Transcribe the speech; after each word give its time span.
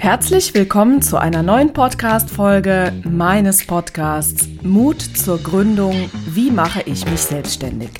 Herzlich 0.00 0.54
willkommen 0.54 1.02
zu 1.02 1.18
einer 1.18 1.42
neuen 1.42 1.74
Podcast-Folge 1.74 2.90
meines 3.04 3.66
Podcasts 3.66 4.48
Mut 4.62 5.02
zur 5.02 5.36
Gründung. 5.36 6.08
Wie 6.26 6.50
mache 6.50 6.80
ich 6.86 7.04
mich 7.04 7.20
selbstständig? 7.20 7.90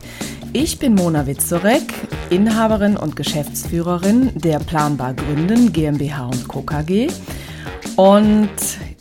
Ich 0.55 0.79
bin 0.79 0.95
Mona 0.95 1.27
Witzorek, 1.27 1.93
Inhaberin 2.30 2.96
und 2.96 3.16
Geschäftsführerin 3.16 4.30
der 4.34 4.61
Planbar 4.61 5.12
Gründen 5.12 5.75
GmbH 5.75 6.25
und 6.29 6.48
Co. 6.48 6.62
KG. 6.62 7.09
Und 7.96 8.48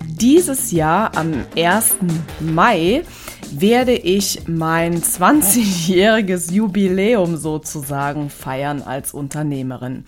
dieses 0.02 0.72
Jahr 0.72 1.16
am 1.16 1.46
1. 1.56 1.96
Mai 2.42 3.04
werde 3.52 3.94
ich 3.94 4.48
mein 4.48 5.02
20-jähriges 5.02 6.52
Jubiläum 6.52 7.38
sozusagen 7.38 8.30
feiern 8.30 8.82
als 8.82 9.14
Unternehmerin. 9.14 10.04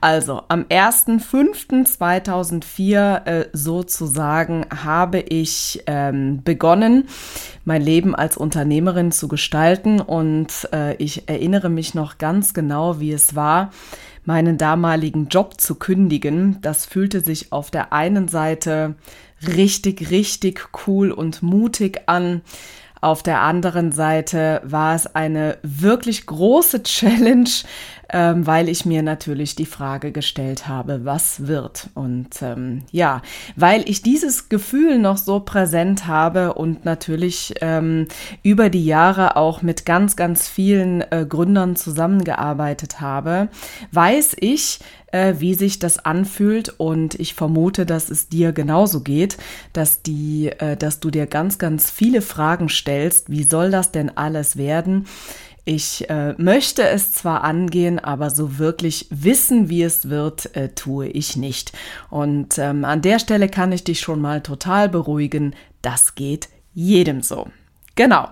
Also 0.00 0.42
am 0.48 0.62
1.5.2004 0.62 3.26
äh, 3.26 3.48
sozusagen 3.52 4.66
habe 4.70 5.20
ich 5.20 5.82
ähm, 5.86 6.42
begonnen, 6.44 7.08
mein 7.64 7.82
Leben 7.82 8.14
als 8.14 8.36
Unternehmerin 8.36 9.10
zu 9.12 9.28
gestalten 9.28 10.00
und 10.00 10.68
äh, 10.72 10.96
ich 10.96 11.28
erinnere 11.28 11.70
mich 11.70 11.94
noch 11.94 12.18
ganz 12.18 12.52
genau, 12.54 13.00
wie 13.00 13.12
es 13.12 13.34
war, 13.34 13.70
meinen 14.24 14.58
damaligen 14.58 15.28
Job 15.28 15.60
zu 15.60 15.74
kündigen. 15.74 16.58
Das 16.62 16.86
fühlte 16.86 17.20
sich 17.20 17.52
auf 17.52 17.70
der 17.70 17.92
einen 17.92 18.28
Seite 18.28 18.94
richtig, 19.46 20.10
richtig 20.10 20.68
cool 20.86 21.10
und 21.10 21.42
mutig 21.42 22.02
an. 22.06 22.42
Auf 23.04 23.22
der 23.22 23.42
anderen 23.42 23.92
Seite 23.92 24.62
war 24.64 24.94
es 24.94 25.14
eine 25.14 25.58
wirklich 25.62 26.24
große 26.24 26.84
Challenge, 26.84 27.50
ähm, 28.14 28.46
weil 28.46 28.68
ich 28.68 28.86
mir 28.86 29.02
natürlich 29.02 29.56
die 29.56 29.66
Frage 29.66 30.12
gestellt 30.12 30.68
habe, 30.68 31.04
was 31.04 31.48
wird? 31.48 31.90
Und 31.94 32.28
ähm, 32.42 32.82
ja, 32.92 33.22
weil 33.56 33.82
ich 33.90 34.02
dieses 34.02 34.48
Gefühl 34.48 35.00
noch 35.00 35.18
so 35.18 35.40
präsent 35.40 36.06
habe 36.06 36.54
und 36.54 36.84
natürlich 36.84 37.54
ähm, 37.60 38.06
über 38.44 38.70
die 38.70 38.86
Jahre 38.86 39.34
auch 39.34 39.62
mit 39.62 39.84
ganz, 39.84 40.14
ganz 40.14 40.46
vielen 40.48 41.00
äh, 41.00 41.26
Gründern 41.28 41.74
zusammengearbeitet 41.74 43.00
habe, 43.00 43.48
weiß 43.90 44.36
ich, 44.38 44.78
äh, 45.10 45.34
wie 45.38 45.54
sich 45.54 45.80
das 45.80 45.98
anfühlt 45.98 46.68
und 46.78 47.14
ich 47.16 47.34
vermute, 47.34 47.84
dass 47.84 48.10
es 48.10 48.28
dir 48.28 48.52
genauso 48.52 49.00
geht, 49.00 49.38
dass 49.72 50.02
die, 50.02 50.52
äh, 50.58 50.76
dass 50.76 51.00
du 51.00 51.10
dir 51.10 51.26
ganz, 51.26 51.58
ganz 51.58 51.90
viele 51.90 52.22
Fragen 52.22 52.68
stellst. 52.68 53.28
Wie 53.28 53.42
soll 53.42 53.72
das 53.72 53.90
denn 53.90 54.16
alles 54.16 54.56
werden? 54.56 55.06
Ich 55.66 56.10
äh, 56.10 56.34
möchte 56.36 56.86
es 56.86 57.12
zwar 57.12 57.42
angehen, 57.42 57.98
aber 57.98 58.28
so 58.28 58.58
wirklich 58.58 59.06
wissen, 59.10 59.70
wie 59.70 59.82
es 59.82 60.10
wird, 60.10 60.54
äh, 60.56 60.74
tue 60.74 61.08
ich 61.08 61.36
nicht. 61.36 61.72
Und 62.10 62.58
ähm, 62.58 62.84
an 62.84 63.00
der 63.00 63.18
Stelle 63.18 63.48
kann 63.48 63.72
ich 63.72 63.82
dich 63.82 64.00
schon 64.00 64.20
mal 64.20 64.42
total 64.42 64.90
beruhigen. 64.90 65.54
Das 65.80 66.14
geht 66.14 66.48
jedem 66.74 67.22
so. 67.22 67.46
Genau. 67.94 68.28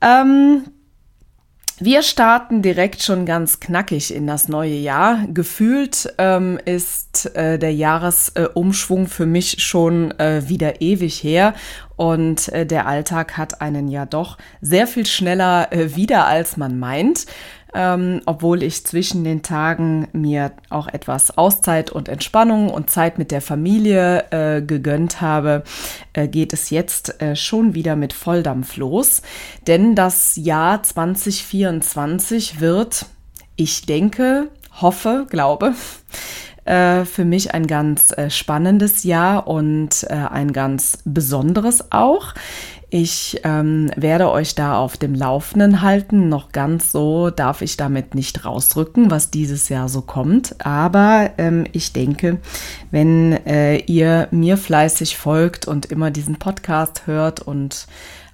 Ähm, 0.00 0.62
wir 1.80 2.02
starten 2.02 2.62
direkt 2.62 3.02
schon 3.02 3.24
ganz 3.24 3.60
knackig 3.60 4.14
in 4.14 4.26
das 4.26 4.48
neue 4.48 4.74
Jahr. 4.74 5.26
Gefühlt 5.28 6.12
ähm, 6.18 6.58
ist 6.64 7.34
äh, 7.36 7.58
der 7.58 7.72
Jahresumschwung 7.72 9.04
äh, 9.04 9.08
für 9.08 9.26
mich 9.26 9.62
schon 9.62 10.10
äh, 10.18 10.48
wieder 10.48 10.80
ewig 10.80 11.22
her 11.22 11.54
und 11.98 12.48
äh, 12.50 12.64
der 12.64 12.86
Alltag 12.86 13.36
hat 13.36 13.60
einen 13.60 13.88
ja 13.88 14.06
doch 14.06 14.38
sehr 14.60 14.86
viel 14.86 15.04
schneller 15.04 15.72
äh, 15.72 15.96
wieder, 15.96 16.26
als 16.26 16.56
man 16.56 16.78
meint 16.78 17.26
ähm, 17.74 18.20
obwohl 18.26 18.62
ich 18.62 18.84
zwischen 18.86 19.24
den 19.24 19.42
Tagen 19.42 20.08
mir 20.12 20.52
auch 20.70 20.88
etwas 20.88 21.36
Auszeit 21.36 21.90
und 21.90 22.08
Entspannung 22.08 22.70
und 22.70 22.90
Zeit 22.90 23.18
mit 23.18 23.30
der 23.30 23.40
Familie 23.40 24.24
äh, 24.30 24.62
gegönnt 24.62 25.20
habe, 25.20 25.64
äh, 26.12 26.28
geht 26.28 26.52
es 26.52 26.70
jetzt 26.70 27.20
äh, 27.20 27.36
schon 27.36 27.74
wieder 27.74 27.96
mit 27.96 28.12
Volldampf 28.12 28.76
los. 28.76 29.22
Denn 29.66 29.94
das 29.94 30.36
Jahr 30.36 30.82
2024 30.82 32.60
wird, 32.60 33.06
ich 33.56 33.86
denke, 33.86 34.48
hoffe, 34.80 35.26
glaube, 35.28 35.74
äh, 36.64 37.04
für 37.04 37.24
mich 37.24 37.54
ein 37.54 37.66
ganz 37.66 38.12
äh, 38.12 38.30
spannendes 38.30 39.04
Jahr 39.04 39.46
und 39.48 40.04
äh, 40.04 40.14
ein 40.14 40.52
ganz 40.52 40.98
besonderes 41.04 41.92
auch. 41.92 42.34
Ich 42.90 43.40
ähm, 43.44 43.90
werde 43.96 44.30
euch 44.30 44.54
da 44.54 44.78
auf 44.78 44.96
dem 44.96 45.14
Laufenden 45.14 45.82
halten. 45.82 46.30
Noch 46.30 46.52
ganz 46.52 46.90
so 46.90 47.28
darf 47.28 47.60
ich 47.60 47.76
damit 47.76 48.14
nicht 48.14 48.46
rausrücken, 48.46 49.10
was 49.10 49.30
dieses 49.30 49.68
Jahr 49.68 49.90
so 49.90 50.00
kommt. 50.00 50.56
Aber 50.64 51.30
ähm, 51.36 51.66
ich 51.72 51.92
denke, 51.92 52.38
wenn 52.90 53.32
äh, 53.46 53.76
ihr 53.80 54.28
mir 54.30 54.56
fleißig 54.56 55.18
folgt 55.18 55.68
und 55.68 55.86
immer 55.86 56.10
diesen 56.10 56.38
Podcast 56.38 57.06
hört 57.06 57.40
und 57.40 57.86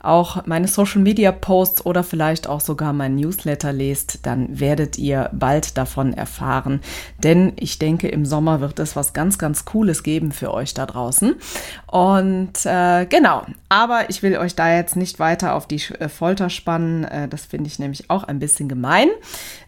auch 0.04 0.47
meine 0.47 0.69
Social 0.69 1.00
Media 1.00 1.32
Posts 1.32 1.87
oder 1.87 2.04
vielleicht 2.04 2.48
auch 2.48 2.60
sogar 2.60 2.92
mein 2.92 3.16
Newsletter 3.16 3.72
lest, 3.72 4.26
dann 4.26 4.60
werdet 4.60 4.98
ihr 4.98 5.31
bald 5.32 5.76
davon 5.76 6.12
erfahren. 6.12 6.81
Denn 7.22 7.53
ich 7.56 7.78
denke, 7.78 8.09
im 8.09 8.26
Sommer 8.26 8.60
wird 8.60 8.78
es 8.78 8.97
was 8.97 9.12
ganz, 9.12 9.38
ganz 9.38 9.64
Cooles 9.64 10.03
geben 10.03 10.32
für 10.32 10.53
euch 10.53 10.75
da 10.75 10.87
draußen. 10.87 11.34
Und 11.87 12.66
äh, 12.66 13.06
genau, 13.06 13.44
aber 13.69 14.10
ich 14.10 14.22
will 14.22 14.37
euch 14.37 14.54
da 14.54 14.75
jetzt 14.75 14.97
nicht 14.97 15.19
weiter 15.19 15.54
auf 15.54 15.66
die 15.66 15.82
äh, 15.98 16.09
Folter 16.09 16.50
spannen. 16.50 17.04
Äh, 17.04 17.28
das 17.28 17.47
finde 17.47 17.69
ich 17.69 17.78
nämlich 17.78 18.10
auch 18.10 18.25
ein 18.25 18.38
bisschen 18.38 18.69
gemein. 18.69 19.09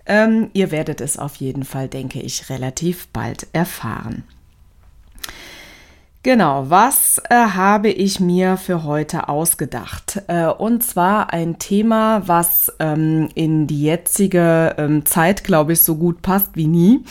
Ähm, 0.07 0.51
ihr 0.53 0.71
werdet 0.71 1.01
es 1.01 1.19
auf 1.19 1.37
jeden 1.37 1.65
Fall, 1.65 1.89
denke 1.89 2.21
ich, 2.21 2.49
relativ 2.51 3.09
bald 3.09 3.47
erfahren. 3.53 4.25
Genau, 6.27 6.69
was 6.71 7.23
äh, 7.31 7.37
habe 7.37 7.89
ich 7.89 8.19
mir 8.19 8.57
für 8.57 8.83
heute 8.83 9.29
ausgedacht? 9.29 10.23
Äh, 10.27 10.47
und 10.47 10.83
zwar 10.83 11.33
ein 11.33 11.61
Thema, 11.61 12.27
was 12.27 12.73
ähm, 12.81 13.29
in 13.37 13.69
die 13.69 13.85
jetzige 13.85 14.75
ähm, 14.77 15.07
Zeit, 15.07 15.45
glaube 15.45 15.75
ich, 15.75 15.83
so 15.83 15.95
gut 15.95 16.23
passt 16.23 16.57
wie 16.57 16.67
nie 16.67 17.05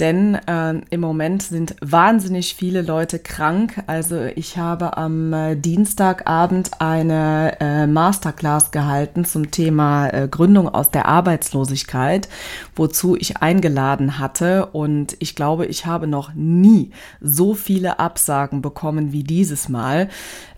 denn 0.00 0.34
äh, 0.34 0.80
im 0.90 1.00
Moment 1.00 1.42
sind 1.42 1.76
wahnsinnig 1.80 2.54
viele 2.54 2.82
Leute 2.82 3.18
krank. 3.18 3.82
Also 3.86 4.22
ich 4.34 4.58
habe 4.58 4.96
am 4.96 5.32
äh, 5.32 5.56
Dienstagabend 5.56 6.80
eine 6.80 7.56
äh, 7.60 7.86
Masterclass 7.86 8.70
gehalten 8.70 9.24
zum 9.24 9.50
Thema 9.50 10.08
äh, 10.08 10.28
Gründung 10.28 10.68
aus 10.68 10.90
der 10.90 11.06
Arbeitslosigkeit, 11.06 12.28
wozu 12.76 13.16
ich 13.16 13.38
eingeladen 13.38 14.18
hatte. 14.18 14.66
Und 14.66 15.16
ich 15.18 15.34
glaube, 15.34 15.66
ich 15.66 15.86
habe 15.86 16.06
noch 16.06 16.32
nie 16.34 16.90
so 17.20 17.54
viele 17.54 17.98
Absagen 17.98 18.62
bekommen 18.62 19.12
wie 19.12 19.24
dieses 19.24 19.68
Mal. 19.68 20.08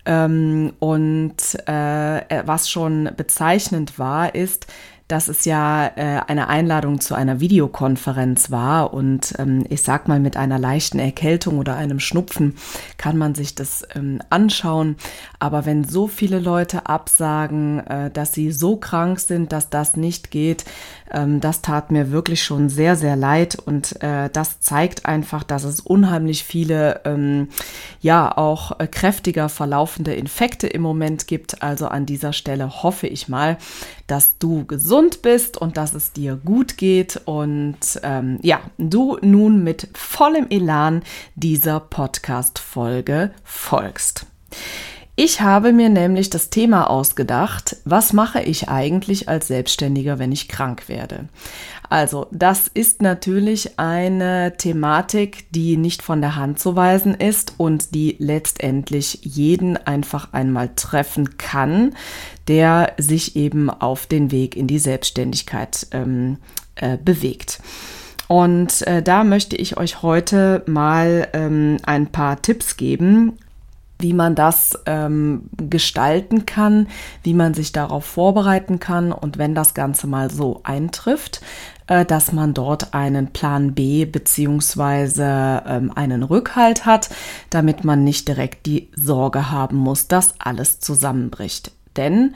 Ähm, 0.05 0.73
und 0.79 1.37
äh, 1.67 2.43
was 2.47 2.71
schon 2.71 3.11
bezeichnend 3.17 3.99
war, 3.99 4.35
ist, 4.35 4.67
dass 5.11 5.29
es 5.29 5.45
ja 5.45 5.87
äh, 5.97 6.21
eine 6.27 6.49
Einladung 6.49 7.01
zu 7.01 7.15
einer 7.15 7.41
Videokonferenz 7.41 8.51
war 8.51 8.95
und 8.95 9.35
ähm, 9.39 9.65
ich 9.69 9.83
sag 9.83 10.07
mal 10.07 10.21
mit 10.21 10.37
einer 10.37 10.59
leichten 10.59 11.01
Erkältung 11.01 11.59
oder 11.59 11.77
einem 11.77 11.99
Schnupfen 11.99 12.57
kann 12.97 13.17
man 13.17 13.35
sich 13.35 13.55
das 13.55 13.85
ähm, 13.95 14.21
anschauen. 14.31 14.97
Aber 15.39 15.67
wenn 15.67 15.85
so 15.85 16.07
viele 16.07 16.39
Leute 16.39 16.87
absagen, 16.87 17.81
äh, 17.87 18.11
dass 18.11 18.33
sie 18.33 18.53
so 18.53 18.77
krank 18.77 19.19
sind, 19.19 19.53
dass 19.53 19.69
das 19.69 19.97
nicht 19.97 20.31
geht, 20.31 20.65
ähm, 21.11 21.41
das 21.41 21.61
tat 21.61 21.91
mir 21.91 22.13
wirklich 22.13 22.43
schon 22.45 22.69
sehr, 22.69 22.95
sehr 22.95 23.17
leid 23.17 23.57
und 23.57 24.01
äh, 24.03 24.31
das 24.31 24.61
zeigt 24.61 25.07
einfach, 25.07 25.43
dass 25.43 25.65
es 25.65 25.81
unheimlich 25.81 26.45
viele, 26.45 27.01
ähm, 27.05 27.49
ja, 28.01 28.37
auch 28.37 28.79
äh, 28.79 28.87
kräftiger 28.87 29.49
verlaufende 29.49 30.15
Infekte 30.15 30.69
im 30.69 30.83
Moment 30.83 31.27
gibt. 31.27 31.63
Also 31.63 31.89
an 31.89 32.07
dieser 32.07 32.33
Stelle 32.33 32.83
hoffe 32.83 33.09
ich 33.09 33.29
mal, 33.29 33.59
dass 34.07 34.39
du 34.39 34.65
gesund 34.67 35.00
bist 35.23 35.57
und 35.57 35.77
dass 35.77 35.95
es 35.95 36.13
dir 36.13 36.37
gut 36.37 36.77
geht 36.77 37.21
und 37.25 37.79
ähm, 38.03 38.39
ja, 38.43 38.61
du 38.79 39.19
nun 39.23 39.65
mit 39.65 39.89
vollem 39.95 40.47
Elan 40.51 41.03
dieser 41.35 41.81
Podcast-Folge 41.81 43.33
folgst. 43.43 44.27
Ich 45.17 45.41
habe 45.41 45.73
mir 45.73 45.91
nämlich 45.91 46.31
das 46.31 46.49
Thema 46.49 46.89
ausgedacht, 46.89 47.77
was 47.85 48.13
mache 48.13 48.41
ich 48.41 48.69
eigentlich 48.69 49.29
als 49.29 49.49
Selbstständiger, 49.49 50.19
wenn 50.19 50.33
ich 50.33 50.49
krank 50.49 50.89
werde? 50.89 51.29
Also, 51.91 52.29
das 52.31 52.69
ist 52.69 53.03
natürlich 53.03 53.81
eine 53.81 54.55
Thematik, 54.57 55.51
die 55.51 55.77
nicht 55.77 56.03
von 56.03 56.21
der 56.21 56.37
Hand 56.37 56.61
zu 56.61 56.77
weisen 56.77 57.15
ist 57.15 57.55
und 57.57 57.97
die 57.97 58.15
letztendlich 58.21 59.19
jeden 59.23 59.77
einfach 59.77 60.33
einmal 60.33 60.71
treffen 60.77 61.37
kann, 61.37 61.97
der 62.47 62.93
sich 62.97 63.35
eben 63.35 63.71
auf 63.71 64.07
den 64.07 64.31
Weg 64.31 64.57
in 64.57 64.69
die 64.69 64.79
Selbstständigkeit 64.79 65.89
ähm, 65.91 66.39
äh, 66.77 66.97
bewegt. 66.97 67.61
Und 68.29 68.87
äh, 68.87 69.03
da 69.03 69.25
möchte 69.25 69.57
ich 69.57 69.77
euch 69.77 70.03
heute 70.03 70.63
mal 70.69 71.27
ähm, 71.33 71.79
ein 71.83 72.07
paar 72.07 72.41
Tipps 72.41 72.77
geben, 72.77 73.37
wie 74.01 74.13
man 74.13 74.35
das 74.35 74.79
ähm, 74.87 75.49
gestalten 75.57 76.47
kann, 76.47 76.89
wie 77.23 77.35
man 77.35 77.55
sich 77.55 77.73
darauf 77.73 78.05
vorbereiten 78.05 78.81
kann 78.81 79.13
und 79.13 79.39
wenn 79.39 79.55
das 79.55 79.75
Ganze 79.75 80.07
mal 80.07 80.31
so 80.31 80.61
eintrifft, 80.65 81.41
äh, 81.87 82.05
dass 82.05 82.33
man 82.33 82.55
dort 82.55 82.95
einen 82.95 83.33
Plan 83.33 83.75
B 83.75 84.05
beziehungsweise 84.05 85.63
ähm, 85.67 85.93
einen 85.95 86.23
Rückhalt 86.23 86.87
hat, 86.87 87.11
damit 87.51 87.85
man 87.85 88.05
nicht 88.05 88.29
direkt 88.29 88.67
die 88.67 88.89
Sorge 88.95 89.51
haben 89.51 89.77
muss, 89.77 90.09
dass 90.09 90.35
alles 90.41 90.81
zusammenbricht. 90.81 91.73
Denn 91.97 92.35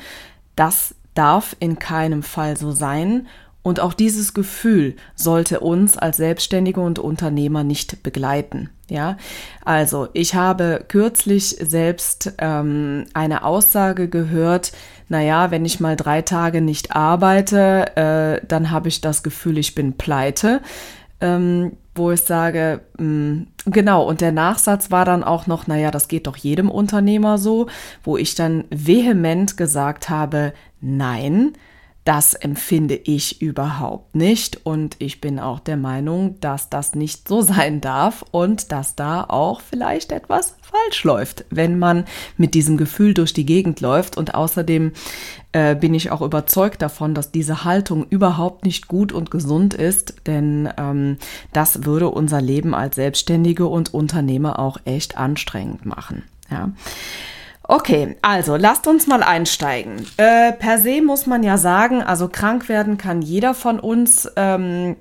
das 0.57 0.95
darf 1.15 1.57
in 1.61 1.79
keinem 1.79 2.23
Fall 2.23 2.57
so 2.57 2.73
sein 2.73 3.29
und 3.65 3.81
auch 3.81 3.95
dieses 3.95 4.35
Gefühl 4.35 4.95
sollte 5.17 5.61
uns 5.61 5.97
als 5.97 6.19
Selbstständige 6.19 6.81
und 6.81 6.99
Unternehmer 6.99 7.65
nicht 7.65 8.03
begleiten. 8.03 8.69
Ja, 8.91 9.17
also 9.65 10.09
ich 10.13 10.35
habe 10.35 10.85
kürzlich 10.87 11.57
selbst 11.61 12.35
ähm, 12.37 13.07
eine 13.15 13.43
Aussage 13.43 14.09
gehört, 14.09 14.73
naja, 15.09 15.51
wenn 15.51 15.65
ich 15.65 15.81
mal 15.81 15.97
drei 15.97 16.21
Tage 16.21 16.61
nicht 16.61 16.95
arbeite, 16.95 17.97
äh, 17.97 18.47
dann 18.47 18.71
habe 18.71 18.89
ich 18.89 19.01
das 19.01 19.23
Gefühl, 19.23 19.57
ich 19.57 19.75
bin 19.75 19.95
pleite. 19.95 20.61
Ähm, 21.23 21.79
wo 21.95 22.11
ich 22.11 22.23
sage, 22.23 22.81
mh, 22.99 23.07
mm, 23.07 23.47
genau, 23.67 24.07
und 24.07 24.21
der 24.21 24.33
Nachsatz 24.33 24.91
war 24.91 25.05
dann 25.05 25.25
auch 25.25 25.47
noch, 25.47 25.69
naja, 25.69 25.91
das 25.91 26.09
geht 26.09 26.27
doch 26.27 26.37
jedem 26.37 26.69
Unternehmer 26.69 27.39
so, 27.39 27.69
wo 28.03 28.19
ich 28.19 28.35
dann 28.35 28.65
vehement 28.69 29.57
gesagt 29.57 30.11
habe, 30.11 30.53
nein, 30.81 31.55
das 32.05 32.35
empfinde 32.35 32.97
ich 32.97 33.41
überhaupt 33.41 34.15
nicht 34.15 34.61
und 34.65 34.97
ich 34.99 35.23
bin 35.23 35.41
auch 35.41 35.59
der 35.59 35.79
Meinung, 35.79 36.39
dass 36.41 36.69
das 36.69 36.95
nicht 36.95 37.27
so 37.27 37.41
sein 37.41 37.81
darf 37.81 38.25
und 38.31 38.73
dass 38.73 38.95
da 38.95 39.25
auch 39.25 39.63
vielleicht 39.63 40.13
etwas 40.13 40.55
falsch 40.61 41.05
läuft, 41.05 41.47
wenn 41.51 41.79
man 41.79 42.05
mit 42.37 42.55
diesem 42.55 42.77
Gefühl 42.77 43.15
durch 43.15 43.33
die 43.33 43.47
Gegend 43.47 43.81
läuft 43.81 44.19
und 44.19 44.35
außerdem 44.35 44.93
äh, 45.53 45.75
bin 45.75 45.95
ich 45.95 46.11
auch 46.11 46.21
überzeugt 46.21 46.83
davon, 46.83 47.15
dass 47.15 47.31
diese 47.31 47.65
Haltung 47.65 48.07
überhaupt 48.11 48.65
nicht 48.65 48.87
gut 48.87 49.13
und 49.13 49.31
gesund 49.31 49.73
ist, 49.73 50.15
denn 50.27 50.69
ähm, 50.77 51.17
das 51.53 51.85
würde 51.85 52.11
unser 52.11 52.43
Leben 52.43 52.75
als 52.75 52.97
Selbstständige 52.97 53.67
und 53.67 53.95
Unternehmer 53.95 54.59
auch 54.59 54.79
echt 54.85 55.17
anstrengend 55.17 55.87
machen. 55.87 56.25
Ja. 56.51 56.73
Okay, 57.67 58.17
also 58.21 58.57
lasst 58.57 58.87
uns 58.87 59.07
mal 59.07 59.23
einsteigen. 59.23 60.07
Äh, 60.19 60.53
per 60.53 60.79
se 60.79 61.01
muss 61.01 61.27
man 61.27 61.43
ja 61.43 61.57
sagen, 61.57 62.03
also 62.03 62.29
krank 62.29 62.69
werden 62.69 62.99
kann 62.99 63.23
jeder 63.23 63.55
von 63.55 63.81
uns. 63.81 64.31
Ähm, 64.37 64.97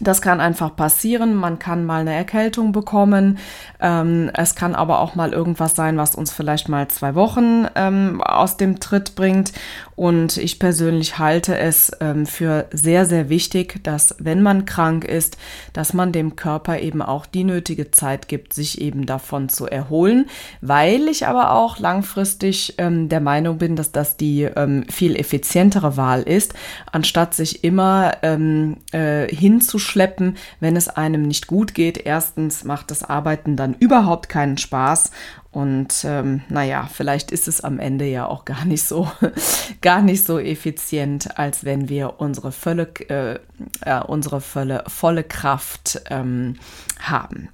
das 0.00 0.20
kann 0.20 0.40
einfach 0.40 0.74
passieren. 0.74 1.34
Man 1.34 1.58
kann 1.58 1.84
mal 1.84 2.00
eine 2.00 2.14
Erkältung 2.14 2.72
bekommen. 2.72 3.38
Ähm, 3.80 4.30
es 4.34 4.54
kann 4.54 4.74
aber 4.74 5.00
auch 5.00 5.14
mal 5.14 5.32
irgendwas 5.32 5.76
sein, 5.76 5.96
was 5.96 6.14
uns 6.14 6.32
vielleicht 6.32 6.68
mal 6.68 6.88
zwei 6.88 7.14
Wochen 7.14 7.66
ähm, 7.76 8.20
aus 8.20 8.56
dem 8.56 8.80
Tritt 8.80 9.14
bringt. 9.14 9.52
Und 9.94 10.38
ich 10.38 10.58
persönlich 10.58 11.18
halte 11.18 11.56
es 11.56 11.92
ähm, 12.00 12.26
für 12.26 12.66
sehr, 12.72 13.06
sehr 13.06 13.28
wichtig, 13.28 13.84
dass 13.84 14.16
wenn 14.18 14.42
man 14.42 14.64
krank 14.64 15.04
ist, 15.04 15.36
dass 15.72 15.92
man 15.92 16.10
dem 16.10 16.34
Körper 16.34 16.80
eben 16.80 17.02
auch 17.02 17.26
die 17.26 17.44
nötige 17.44 17.90
Zeit 17.92 18.26
gibt, 18.26 18.54
sich 18.54 18.80
eben 18.80 19.06
davon 19.06 19.48
zu 19.48 19.66
erholen. 19.66 20.26
Weil 20.60 21.08
ich 21.08 21.26
aber 21.26 21.52
auch 21.52 21.78
langfristig 21.78 22.74
ähm, 22.78 23.08
der 23.08 23.20
Meinung 23.20 23.58
bin, 23.58 23.76
dass 23.76 23.92
das 23.92 24.16
die 24.16 24.42
ähm, 24.42 24.84
viel 24.88 25.14
effizientere 25.14 25.96
Wahl 25.96 26.22
ist, 26.22 26.54
anstatt 26.90 27.34
sich 27.34 27.62
immer 27.62 28.14
ähm, 28.22 28.78
äh, 28.92 29.28
hinzuschlagen 29.28 29.91
schleppen, 29.92 30.36
wenn 30.58 30.76
es 30.76 30.88
einem 30.88 31.22
nicht 31.22 31.46
gut 31.46 31.74
geht. 31.74 31.98
Erstens 31.98 32.64
macht 32.64 32.90
das 32.90 33.02
Arbeiten 33.02 33.56
dann 33.56 33.74
überhaupt 33.74 34.28
keinen 34.28 34.58
Spaß 34.58 35.10
und 35.52 36.04
ähm, 36.04 36.40
naja, 36.48 36.88
vielleicht 36.90 37.30
ist 37.30 37.46
es 37.46 37.60
am 37.60 37.78
Ende 37.78 38.06
ja 38.06 38.26
auch 38.26 38.46
gar 38.46 38.64
nicht 38.64 38.84
so, 38.84 39.10
gar 39.82 40.00
nicht 40.00 40.24
so 40.24 40.38
effizient, 40.38 41.38
als 41.38 41.64
wenn 41.64 41.90
wir 41.90 42.20
unsere 42.20 42.52
volle, 42.52 42.88
äh, 43.08 43.38
äh, 43.82 44.02
unsere 44.06 44.40
volle, 44.40 44.82
volle 44.88 45.24
Kraft 45.24 46.00
ähm, 46.08 46.56
haben. 47.00 47.50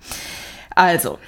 Also, 0.77 1.19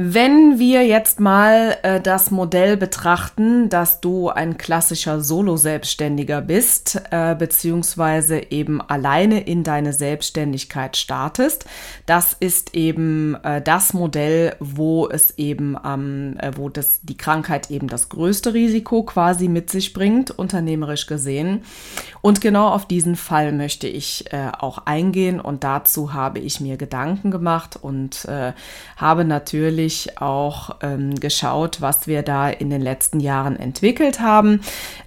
wenn 0.00 0.60
wir 0.60 0.86
jetzt 0.86 1.18
mal 1.18 1.76
äh, 1.82 2.00
das 2.00 2.30
Modell 2.30 2.76
betrachten, 2.76 3.68
dass 3.68 4.00
du 4.00 4.28
ein 4.28 4.56
klassischer 4.56 5.20
Solo-Selbstständiger 5.20 6.40
bist, 6.40 7.02
äh, 7.10 7.34
beziehungsweise 7.34 8.52
eben 8.52 8.80
alleine 8.80 9.40
in 9.40 9.64
deine 9.64 9.92
Selbstständigkeit 9.92 10.96
startest, 10.96 11.64
das 12.06 12.32
ist 12.38 12.76
eben 12.76 13.34
äh, 13.42 13.60
das 13.60 13.92
Modell, 13.92 14.54
wo 14.60 15.08
es 15.08 15.36
eben, 15.36 15.76
ähm, 15.84 16.38
wo 16.54 16.68
das, 16.68 17.00
die 17.02 17.16
Krankheit 17.16 17.68
eben 17.72 17.88
das 17.88 18.08
größte 18.08 18.54
Risiko 18.54 19.02
quasi 19.02 19.48
mit 19.48 19.68
sich 19.68 19.94
bringt, 19.94 20.30
unternehmerisch 20.30 21.08
gesehen. 21.08 21.64
Und 22.20 22.40
genau 22.40 22.68
auf 22.68 22.86
diesen 22.86 23.16
Fall 23.16 23.50
möchte 23.50 23.88
ich 23.88 24.32
äh, 24.32 24.52
auch 24.56 24.78
eingehen 24.86 25.40
und 25.40 25.64
dazu 25.64 26.12
habe 26.12 26.38
ich 26.38 26.60
mir 26.60 26.76
Gedanken 26.76 27.32
gemacht 27.32 27.76
und 27.82 28.26
äh, 28.26 28.52
habe 28.96 29.24
natürlich 29.24 29.87
natürlich 29.88 30.20
auch 30.20 30.76
ähm, 30.82 31.14
geschaut, 31.14 31.80
was 31.80 32.06
wir 32.06 32.22
da 32.22 32.50
in 32.50 32.68
den 32.70 32.82
letzten 32.82 33.20
Jahren 33.20 33.56
entwickelt 33.56 34.20
haben. 34.20 34.60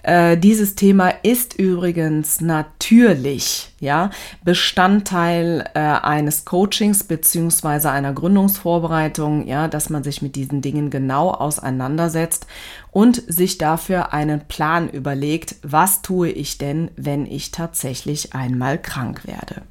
Äh, 0.03 0.37
dieses 0.37 0.75
Thema 0.75 1.09
ist 1.23 1.57
übrigens 1.57 2.41
natürlich 2.41 3.71
ja, 3.79 4.09
Bestandteil 4.43 5.69
äh, 5.73 5.79
eines 5.79 6.45
Coachings 6.45 7.03
beziehungsweise 7.03 7.91
einer 7.91 8.13
Gründungsvorbereitung, 8.13 9.47
ja, 9.47 9.67
dass 9.67 9.89
man 9.89 10.03
sich 10.03 10.21
mit 10.21 10.35
diesen 10.35 10.61
Dingen 10.61 10.89
genau 10.89 11.31
auseinandersetzt 11.31 12.47
und 12.91 13.21
sich 13.27 13.57
dafür 13.57 14.13
einen 14.13 14.47
Plan 14.47 14.89
überlegt, 14.89 15.55
was 15.63 16.01
tue 16.01 16.29
ich 16.29 16.57
denn, 16.57 16.89
wenn 16.95 17.25
ich 17.25 17.51
tatsächlich 17.51 18.33
einmal 18.33 18.79
krank 18.79 19.27
werde. 19.27 19.61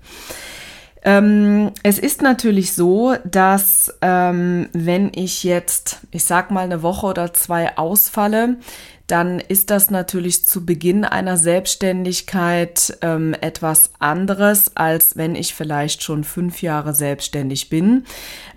Ähm, 1.03 1.73
es 1.83 1.99
ist 1.99 2.21
natürlich 2.21 2.75
so, 2.75 3.15
dass 3.25 3.95
ähm, 4.03 4.69
wenn 4.73 5.13
ich 5.15 5.45
jetzt, 5.45 6.01
ich 6.11 6.25
sag 6.25 6.51
mal, 6.51 6.65
eine 6.65 6.83
Woche 6.83 7.07
oder 7.07 7.33
zwei 7.33 7.79
ausfalle, 7.79 8.57
dann 9.07 9.41
ist 9.41 9.71
das 9.71 9.91
natürlich 9.91 10.47
zu 10.47 10.65
Beginn 10.65 11.05
einer 11.05 11.37
Selbstständigkeit 11.37 12.97
ähm, 13.03 13.35
etwas 13.41 13.91
anderes, 13.99 14.77
als 14.77 15.17
wenn 15.17 15.35
ich 15.35 15.55
vielleicht 15.55 16.03
schon 16.05 16.23
fünf 16.23 16.63
Jahre 16.63 16.95
selbstständig 16.95 17.71
bin. 17.71 18.05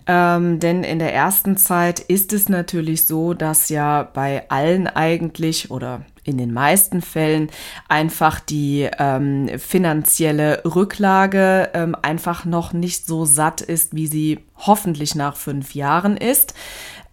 Ähm, 0.05 0.59
denn 0.59 0.83
in 0.83 0.99
der 0.99 1.13
ersten 1.13 1.57
Zeit 1.57 2.01
ist 2.01 2.33
es 2.33 2.49
natürlich 2.49 3.07
so, 3.07 3.33
dass 3.33 3.69
ja 3.69 4.03
bei 4.03 4.47
allen 4.49 4.87
eigentlich 4.87 5.71
oder 5.71 6.05
in 6.23 6.37
den 6.37 6.53
meisten 6.53 7.01
Fällen 7.01 7.49
einfach 7.87 8.39
die 8.39 8.89
ähm, 8.97 9.49
finanzielle 9.59 10.63
Rücklage 10.65 11.69
ähm, 11.73 11.95
einfach 12.01 12.45
noch 12.45 12.73
nicht 12.73 13.05
so 13.05 13.25
satt 13.25 13.61
ist, 13.61 13.95
wie 13.95 14.07
sie 14.07 14.39
hoffentlich 14.57 15.15
nach 15.15 15.35
fünf 15.35 15.75
Jahren 15.75 16.17
ist. 16.17 16.53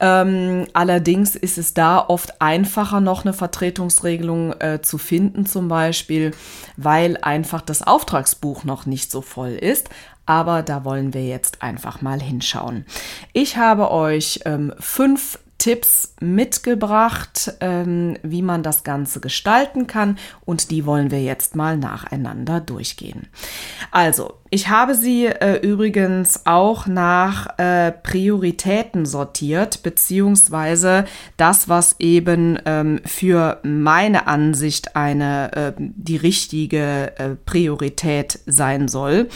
Ähm, 0.01 0.67
allerdings 0.73 1.37
ist 1.37 1.59
es 1.59 1.75
da 1.75 1.99
oft 1.99 2.41
einfacher, 2.41 3.01
noch 3.01 3.25
eine 3.25 3.35
Vertretungsregelung 3.35 4.55
äh, 4.59 4.81
zu 4.81 4.97
finden, 4.97 5.45
zum 5.45 5.69
Beispiel, 5.69 6.31
weil 6.79 7.19
einfach 7.19 7.61
das 7.61 7.87
Auftragsbuch 7.87 8.65
noch 8.65 8.87
nicht 8.87 9.11
so 9.11 9.21
voll 9.21 9.51
ist. 9.51 9.91
Aber 10.25 10.63
da 10.63 10.85
wollen 10.85 11.13
wir 11.13 11.25
jetzt 11.27 11.61
einfach 11.61 12.03
mal 12.03 12.21
hinschauen. 12.21 12.87
Ich 13.33 13.57
habe 13.57 13.91
euch 13.91 14.41
ähm, 14.45 14.73
fünf 14.79 15.39
Tipps 15.61 16.15
mitgebracht, 16.21 17.53
ähm, 17.61 18.17
wie 18.23 18.41
man 18.41 18.63
das 18.63 18.83
Ganze 18.83 19.21
gestalten 19.21 19.87
kann 19.87 20.19
und 20.47 20.71
die 20.71 20.87
wollen 20.87 21.11
wir 21.11 21.23
jetzt 21.23 21.55
mal 21.55 21.77
nacheinander 21.77 22.61
durchgehen. 22.61 23.29
Also, 23.91 24.33
ich 24.49 24.69
habe 24.69 24.95
sie 24.95 25.27
äh, 25.27 25.61
übrigens 25.61 26.47
auch 26.47 26.87
nach 26.87 27.59
äh, 27.59 27.93
Prioritäten 27.93 29.05
sortiert, 29.05 29.83
beziehungsweise 29.83 31.05
das, 31.37 31.69
was 31.69 31.97
eben 31.99 32.59
ähm, 32.65 33.01
für 33.05 33.61
meine 33.63 34.27
Ansicht 34.27 34.97
eine 34.97 35.53
äh, 35.53 35.73
die 35.79 36.17
richtige 36.17 37.19
äh, 37.19 37.37
Priorität 37.45 38.41
sein 38.47 38.89
soll. 38.89 39.29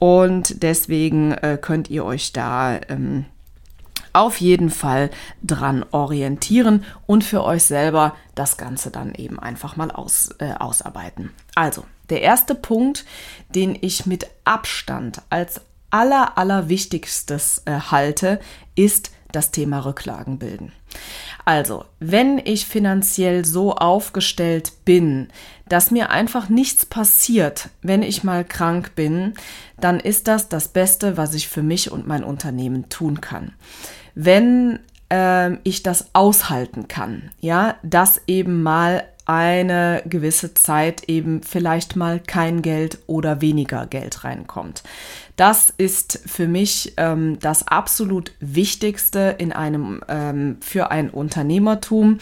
Und 0.00 0.62
deswegen 0.62 1.32
äh, 1.32 1.56
könnt 1.60 1.88
ihr 1.88 2.04
euch 2.04 2.32
da 2.32 2.80
ähm, 2.88 3.26
auf 4.18 4.40
jeden 4.40 4.70
Fall 4.70 5.10
dran 5.42 5.84
orientieren 5.90 6.84
und 7.06 7.24
für 7.24 7.44
euch 7.44 7.64
selber 7.64 8.14
das 8.34 8.56
Ganze 8.56 8.90
dann 8.90 9.14
eben 9.14 9.38
einfach 9.38 9.76
mal 9.76 9.90
aus, 9.90 10.30
äh, 10.38 10.52
ausarbeiten. 10.58 11.30
Also, 11.54 11.84
der 12.10 12.22
erste 12.22 12.54
Punkt, 12.54 13.04
den 13.54 13.76
ich 13.80 14.06
mit 14.06 14.26
Abstand 14.44 15.22
als 15.30 15.60
aller, 15.90 16.36
aller 16.36 16.68
wichtigstes 16.68 17.62
äh, 17.64 17.72
halte, 17.90 18.40
ist 18.74 19.12
das 19.32 19.50
Thema 19.50 19.84
Rücklagen 19.84 20.38
bilden. 20.38 20.72
Also, 21.44 21.84
wenn 21.98 22.38
ich 22.38 22.66
finanziell 22.66 23.44
so 23.44 23.74
aufgestellt 23.74 24.72
bin, 24.84 25.28
dass 25.68 25.90
mir 25.90 26.10
einfach 26.10 26.48
nichts 26.48 26.86
passiert, 26.86 27.68
wenn 27.82 28.02
ich 28.02 28.24
mal 28.24 28.44
krank 28.44 28.94
bin, 28.94 29.34
dann 29.78 30.00
ist 30.00 30.28
das 30.28 30.48
das 30.48 30.68
Beste, 30.68 31.16
was 31.16 31.34
ich 31.34 31.48
für 31.48 31.62
mich 31.62 31.90
und 31.90 32.06
mein 32.06 32.24
Unternehmen 32.24 32.88
tun 32.88 33.20
kann. 33.20 33.54
Wenn 34.20 34.80
äh, 35.12 35.52
ich 35.62 35.84
das 35.84 36.06
aushalten 36.12 36.88
kann, 36.88 37.30
ja, 37.40 37.76
dass 37.84 38.20
eben 38.26 38.64
mal 38.64 39.04
eine 39.26 40.02
gewisse 40.06 40.54
Zeit 40.54 41.04
eben 41.04 41.42
vielleicht 41.44 41.94
mal 41.94 42.18
kein 42.18 42.60
Geld 42.60 42.98
oder 43.06 43.40
weniger 43.40 43.86
Geld 43.86 44.24
reinkommt. 44.24 44.82
Das 45.36 45.72
ist 45.76 46.20
für 46.26 46.48
mich 46.48 46.94
ähm, 46.96 47.38
das 47.38 47.68
absolut 47.68 48.32
Wichtigste 48.40 49.36
in 49.38 49.52
einem 49.52 50.00
ähm, 50.08 50.56
für 50.62 50.90
ein 50.90 51.10
Unternehmertum 51.10 52.18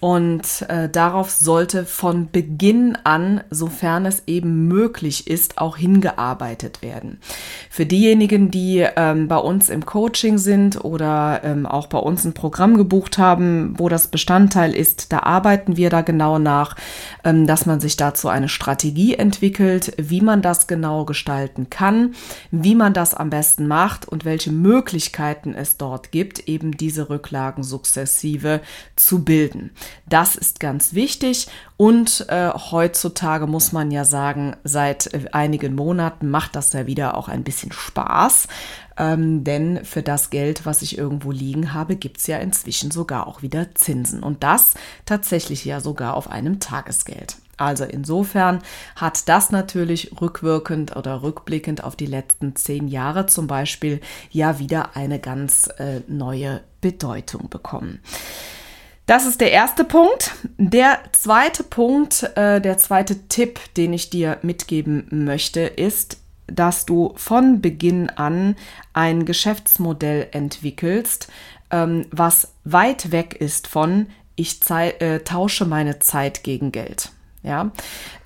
und 0.00 0.66
äh, 0.68 0.88
darauf 0.88 1.30
sollte 1.30 1.84
von 1.84 2.30
Beginn 2.30 2.98
an, 3.04 3.42
sofern 3.50 4.04
es 4.04 4.22
eben 4.26 4.68
möglich 4.68 5.26
ist, 5.26 5.58
auch 5.58 5.76
hingearbeitet 5.76 6.82
werden. 6.82 7.18
Für 7.70 7.86
diejenigen, 7.86 8.50
die 8.50 8.86
ähm, 8.96 9.28
bei 9.28 9.38
uns 9.38 9.70
im 9.70 9.86
Coaching 9.86 10.36
sind 10.38 10.84
oder 10.84 11.40
ähm, 11.44 11.64
auch 11.64 11.86
bei 11.86 11.98
uns 11.98 12.24
ein 12.24 12.34
Programm 12.34 12.76
gebucht 12.76 13.16
haben, 13.16 13.74
wo 13.78 13.88
das 13.88 14.08
Bestandteil 14.08 14.74
ist, 14.74 15.12
da 15.12 15.20
arbeiten 15.20 15.76
wir 15.76 15.88
da 15.88 16.02
genau 16.02 16.38
nach, 16.38 16.76
ähm, 17.24 17.46
dass 17.46 17.64
man 17.64 17.80
sich 17.80 17.96
dazu 17.96 18.28
eine 18.28 18.48
Strategie 18.48 19.14
entwickelt, 19.14 19.94
wie 19.96 20.20
man 20.20 20.42
das 20.42 20.66
genau 20.66 21.06
gestalten 21.06 21.70
kann, 21.70 22.14
wie 22.50 22.74
man 22.74 22.92
das 22.92 23.14
am 23.14 23.30
besten 23.30 23.66
macht 23.66 24.06
und 24.06 24.24
welche 24.24 24.52
Möglichkeiten 24.52 25.54
es 25.54 25.78
dort 25.78 26.12
gibt, 26.12 26.48
eben 26.48 26.76
diese 26.76 27.08
Rücklagen 27.08 27.62
sukzessive 27.62 28.60
zu 28.94 29.24
bilden. 29.24 29.70
Das 30.08 30.36
ist 30.36 30.60
ganz 30.60 30.94
wichtig 30.94 31.48
und 31.76 32.26
äh, 32.28 32.50
heutzutage 32.50 33.46
muss 33.46 33.72
man 33.72 33.90
ja 33.90 34.04
sagen, 34.04 34.56
seit 34.64 35.12
äh, 35.12 35.26
einigen 35.32 35.74
Monaten 35.74 36.30
macht 36.30 36.56
das 36.56 36.72
ja 36.72 36.86
wieder 36.86 37.16
auch 37.16 37.28
ein 37.28 37.44
bisschen 37.44 37.72
Spaß. 37.72 38.48
Ähm, 38.98 39.44
denn 39.44 39.84
für 39.84 40.02
das 40.02 40.30
Geld, 40.30 40.64
was 40.64 40.80
ich 40.82 40.96
irgendwo 40.96 41.30
liegen 41.30 41.74
habe, 41.74 41.96
gibt 41.96 42.18
es 42.18 42.26
ja 42.26 42.38
inzwischen 42.38 42.90
sogar 42.90 43.26
auch 43.26 43.42
wieder 43.42 43.74
Zinsen. 43.74 44.22
Und 44.22 44.42
das 44.42 44.74
tatsächlich 45.04 45.64
ja 45.64 45.80
sogar 45.80 46.14
auf 46.14 46.30
einem 46.30 46.60
Tagesgeld. 46.60 47.36
Also 47.58 47.84
insofern 47.84 48.60
hat 48.96 49.28
das 49.28 49.50
natürlich 49.50 50.12
rückwirkend 50.20 50.94
oder 50.94 51.22
rückblickend 51.22 51.84
auf 51.84 51.96
die 51.96 52.06
letzten 52.06 52.54
zehn 52.54 52.88
Jahre 52.88 53.26
zum 53.26 53.46
Beispiel 53.46 54.00
ja 54.30 54.58
wieder 54.58 54.94
eine 54.94 55.18
ganz 55.18 55.68
äh, 55.78 56.00
neue 56.06 56.60
Bedeutung 56.80 57.48
bekommen. 57.48 58.00
Das 59.06 59.24
ist 59.24 59.40
der 59.40 59.52
erste 59.52 59.84
Punkt. 59.84 60.32
Der 60.58 60.98
zweite 61.12 61.62
Punkt, 61.62 62.24
äh, 62.34 62.60
der 62.60 62.76
zweite 62.76 63.28
Tipp, 63.28 63.60
den 63.76 63.92
ich 63.92 64.10
dir 64.10 64.38
mitgeben 64.42 65.06
möchte, 65.10 65.60
ist, 65.60 66.18
dass 66.48 66.86
du 66.86 67.12
von 67.16 67.60
Beginn 67.60 68.10
an 68.10 68.56
ein 68.92 69.24
Geschäftsmodell 69.24 70.28
entwickelst, 70.32 71.28
ähm, 71.70 72.06
was 72.10 72.52
weit 72.64 73.12
weg 73.12 73.34
ist 73.34 73.68
von 73.68 74.08
ich 74.34 74.60
äh, 74.70 75.20
tausche 75.20 75.64
meine 75.64 75.98
Zeit 75.98 76.42
gegen 76.42 76.70
Geld. 76.70 77.10
Ja, 77.46 77.70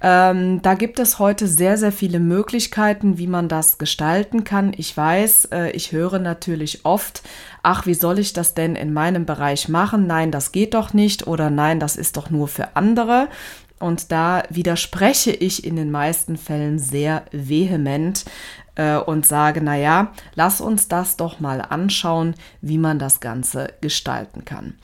ähm, 0.01 0.63
da 0.63 0.73
gibt 0.73 0.99
es 0.99 1.19
heute 1.19 1.47
sehr, 1.47 1.77
sehr 1.77 1.93
viele 1.93 2.21
Möglichkeiten, 2.21 3.19
wie 3.19 3.27
man 3.27 3.49
das 3.49 3.77
gestalten 3.77 4.45
kann. 4.45 4.73
Ich 4.75 4.97
weiß, 4.97 5.49
äh, 5.53 5.71
ich 5.73 5.93
höre 5.93 6.19
natürlich 6.19 6.87
oft, 6.87 7.23
ach, 7.63 7.85
wie 7.85 7.93
soll 7.93 8.19
ich 8.19 8.33
das 8.33 8.55
denn 8.55 8.77
in 8.77 8.95
meinem 8.95 9.27
Bereich 9.27 9.69
machen? 9.69 10.07
Nein, 10.07 10.31
das 10.31 10.53
geht 10.53 10.73
doch 10.73 10.95
nicht 10.95 11.27
oder 11.27 11.51
nein, 11.51 11.81
das 11.81 11.97
ist 11.97 12.17
doch 12.17 12.31
nur 12.31 12.49
für 12.49 12.77
andere. 12.77 13.29
Und 13.79 14.11
da 14.11 14.43
widerspreche 14.49 15.33
ich 15.33 15.65
in 15.65 15.77
den 15.77 15.91
meisten 15.91 16.39
Fällen 16.39 16.79
sehr 16.79 17.25
vehement 17.31 18.25
äh, 18.77 18.97
und 18.97 19.27
sage, 19.27 19.61
na 19.63 19.77
ja, 19.77 20.13
lass 20.35 20.63
uns 20.63 20.89
das 20.89 21.19
doch 21.19 21.41
mal 21.41 21.61
anschauen, 21.61 22.37
wie 22.63 22.79
man 22.79 22.99
das 22.99 23.21
Ganze 23.21 23.75
gestalten 23.83 24.47
kann. 24.47 24.79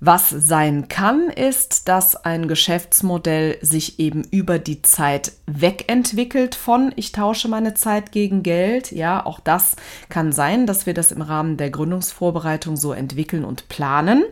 Was 0.00 0.30
sein 0.30 0.86
kann, 0.86 1.28
ist, 1.28 1.88
dass 1.88 2.14
ein 2.14 2.46
Geschäftsmodell 2.46 3.58
sich 3.62 3.98
eben 3.98 4.22
über 4.30 4.60
die 4.60 4.80
Zeit 4.82 5.32
wegentwickelt 5.46 6.54
von 6.54 6.92
ich 6.94 7.10
tausche 7.10 7.48
meine 7.48 7.74
Zeit 7.74 8.12
gegen 8.12 8.44
Geld. 8.44 8.92
Ja, 8.92 9.26
auch 9.26 9.40
das 9.40 9.74
kann 10.08 10.30
sein, 10.30 10.66
dass 10.66 10.86
wir 10.86 10.94
das 10.94 11.10
im 11.10 11.20
Rahmen 11.20 11.56
der 11.56 11.70
Gründungsvorbereitung 11.70 12.76
so 12.76 12.92
entwickeln 12.92 13.44
und 13.44 13.68
planen. 13.68 14.22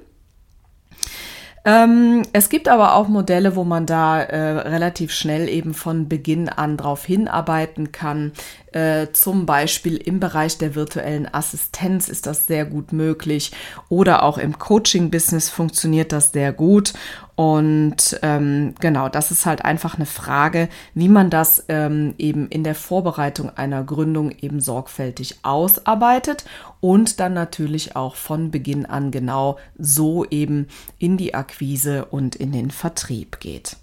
Ähm, 1.65 2.23
es 2.33 2.49
gibt 2.49 2.69
aber 2.69 2.95
auch 2.95 3.09
Modelle, 3.09 3.57
wo 3.57 3.65
man 3.65 3.87
da 3.87 4.23
äh, 4.23 4.69
relativ 4.69 5.11
schnell 5.11 5.49
eben 5.49 5.75
von 5.75 6.09
Beginn 6.09 6.49
an 6.49 6.77
drauf 6.77 7.05
hinarbeiten 7.05 7.91
kann. 7.91 8.31
Äh, 8.77 9.15
zum 9.15 9.47
Beispiel 9.47 9.97
im 9.97 10.21
Bereich 10.21 10.59
der 10.59 10.75
virtuellen 10.75 11.33
Assistenz 11.33 12.11
ist 12.11 12.27
das 12.27 12.47
sehr 12.47 12.67
gut 12.67 12.93
möglich 12.93 13.53
oder 13.89 14.23
auch 14.23 14.37
im 14.37 14.59
Coaching-Business 14.59 15.49
funktioniert 15.49 16.13
das 16.13 16.33
sehr 16.33 16.53
gut. 16.53 16.93
Und 17.37 18.19
ähm, 18.21 18.75
genau, 18.79 19.09
das 19.09 19.31
ist 19.31 19.47
halt 19.47 19.65
einfach 19.65 19.95
eine 19.95 20.05
Frage, 20.05 20.69
wie 20.93 21.09
man 21.09 21.31
das 21.31 21.65
ähm, 21.69 22.17
eben 22.19 22.51
in 22.51 22.65
der 22.65 22.75
Vorbereitung 22.75 23.49
einer 23.49 23.83
Gründung 23.83 24.31
eben 24.31 24.61
sorgfältig 24.61 25.39
ausarbeitet 25.43 26.45
und 26.81 27.19
dann 27.19 27.33
natürlich 27.33 27.97
auch 27.97 28.15
von 28.15 28.51
Beginn 28.51 28.85
an 28.85 29.11
genau 29.11 29.57
so 29.79 30.27
eben 30.27 30.67
in 30.99 31.17
die 31.17 31.33
Akquise 31.33 32.05
und 32.05 32.37
in 32.37 32.53
den 32.53 32.71
Vertrieb 32.71 33.41
geht. 33.41 33.79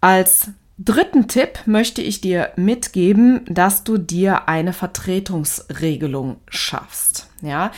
Als 0.00 0.48
dritten 0.78 1.28
Tipp 1.28 1.60
möchte 1.66 2.02
ich 2.02 2.20
dir 2.20 2.50
mitgeben, 2.56 3.42
dass 3.46 3.84
du 3.84 3.98
dir 3.98 4.48
eine 4.48 4.72
Vertretungsregelung 4.72 6.36
schaffst. 6.48 7.28
Ja, 7.42 7.70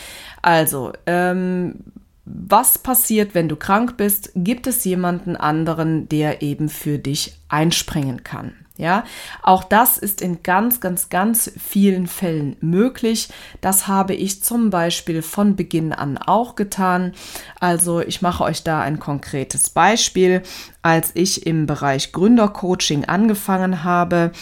also 0.42 0.92
ähm, 1.06 1.76
was 2.24 2.78
passiert, 2.78 3.34
wenn 3.34 3.48
du 3.48 3.56
krank 3.56 3.96
bist? 3.96 4.32
Gibt 4.34 4.66
es 4.66 4.84
jemanden 4.84 5.36
anderen, 5.36 6.08
der 6.08 6.42
eben 6.42 6.68
für 6.68 6.98
dich 6.98 7.38
einspringen 7.48 8.24
kann? 8.24 8.52
Ja, 8.78 9.04
auch 9.42 9.64
das 9.64 9.96
ist 9.96 10.20
in 10.20 10.42
ganz, 10.42 10.80
ganz, 10.80 11.08
ganz 11.08 11.50
vielen 11.58 12.06
Fällen 12.06 12.56
möglich. 12.60 13.28
Das 13.62 13.88
habe 13.88 14.14
ich 14.14 14.42
zum 14.42 14.68
Beispiel 14.68 15.22
von 15.22 15.56
Beginn 15.56 15.94
an 15.94 16.18
auch 16.18 16.56
getan. 16.56 17.12
Also 17.58 18.00
ich 18.00 18.20
mache 18.20 18.44
euch 18.44 18.64
da 18.64 18.82
ein 18.82 18.98
konkretes 18.98 19.70
Beispiel. 19.70 20.42
Als 20.82 21.12
ich 21.14 21.46
im 21.46 21.66
Bereich 21.66 22.12
Gründercoaching 22.12 23.06
angefangen 23.06 23.82
habe, 23.82 24.32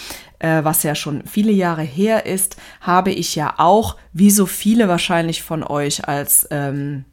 äh, 0.40 0.64
was 0.64 0.82
ja 0.82 0.94
schon 0.94 1.24
viele 1.26 1.52
Jahre 1.52 1.82
her 1.82 2.26
ist, 2.26 2.56
habe 2.80 3.12
ich 3.12 3.34
ja 3.36 3.54
auch, 3.58 3.96
wie 4.12 4.30
so 4.30 4.46
viele 4.46 4.88
wahrscheinlich 4.88 5.42
von 5.42 5.62
euch, 5.62 6.08
als 6.08 6.46
ähm, 6.50 7.04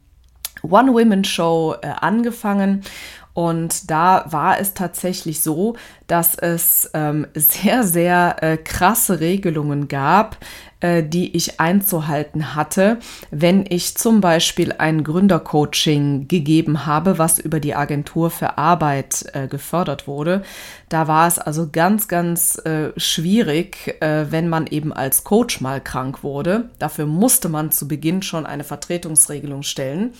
One-Women-Show 0.62 1.76
äh, 1.82 1.88
angefangen. 2.00 2.82
Und 3.34 3.90
da 3.90 4.24
war 4.28 4.60
es 4.60 4.74
tatsächlich 4.74 5.42
so, 5.42 5.76
dass 6.06 6.34
es 6.34 6.90
ähm, 6.94 7.26
sehr, 7.34 7.84
sehr 7.84 8.36
äh, 8.42 8.56
krasse 8.56 9.20
Regelungen 9.20 9.88
gab, 9.88 10.36
äh, 10.82 11.02
die 11.04 11.36
ich 11.36 11.60
einzuhalten 11.60 12.54
hatte, 12.56 12.98
wenn 13.30 13.64
ich 13.68 13.96
zum 13.96 14.20
Beispiel 14.20 14.72
ein 14.72 15.04
Gründercoaching 15.04 16.26
gegeben 16.26 16.86
habe, 16.86 17.18
was 17.18 17.38
über 17.38 17.60
die 17.60 17.74
Agentur 17.76 18.30
für 18.30 18.58
Arbeit 18.58 19.24
äh, 19.32 19.46
gefördert 19.46 20.08
wurde. 20.08 20.42
Da 20.88 21.06
war 21.06 21.28
es 21.28 21.38
also 21.38 21.68
ganz, 21.70 22.08
ganz 22.08 22.58
äh, 22.64 22.90
schwierig, 22.96 23.96
äh, 24.00 24.26
wenn 24.30 24.48
man 24.48 24.66
eben 24.66 24.92
als 24.92 25.22
Coach 25.22 25.60
mal 25.60 25.80
krank 25.80 26.24
wurde. 26.24 26.70
Dafür 26.80 27.06
musste 27.06 27.48
man 27.48 27.70
zu 27.70 27.86
Beginn 27.86 28.22
schon 28.22 28.44
eine 28.44 28.64
Vertretungsregelung 28.64 29.62
stellen. 29.62 30.12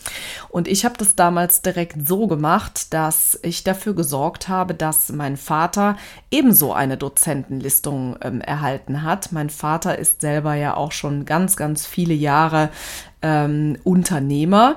Und 0.49 0.69
ich 0.69 0.85
habe 0.85 0.95
das 0.97 1.17
damals 1.17 1.63
direkt 1.63 2.09
so 2.09 2.29
gemacht, 2.29 2.95
dass 2.95 3.39
ich 3.43 3.65
dafür 3.65 3.95
gesorgt 3.95 4.49
habe, 4.49 4.75
dass 4.75 5.11
mein 5.11 5.37
Vater 5.37 5.97
ebenso 6.31 6.73
eine 6.73 6.97
Dozentenlistung 6.97 8.17
ähm, 8.23 8.41
erhalten 8.41 9.03
hat. 9.03 9.33
Mein 9.33 9.51
Vater 9.51 9.99
ist 9.99 10.21
selber 10.21 10.52
ja 10.55 10.77
auch 10.77 10.93
schon 10.93 11.25
ganz, 11.25 11.57
ganz 11.57 11.87
viele 11.87 12.15
Jahre 12.15 12.71
ähm, 13.23 13.77
Unternehmer 13.85 14.77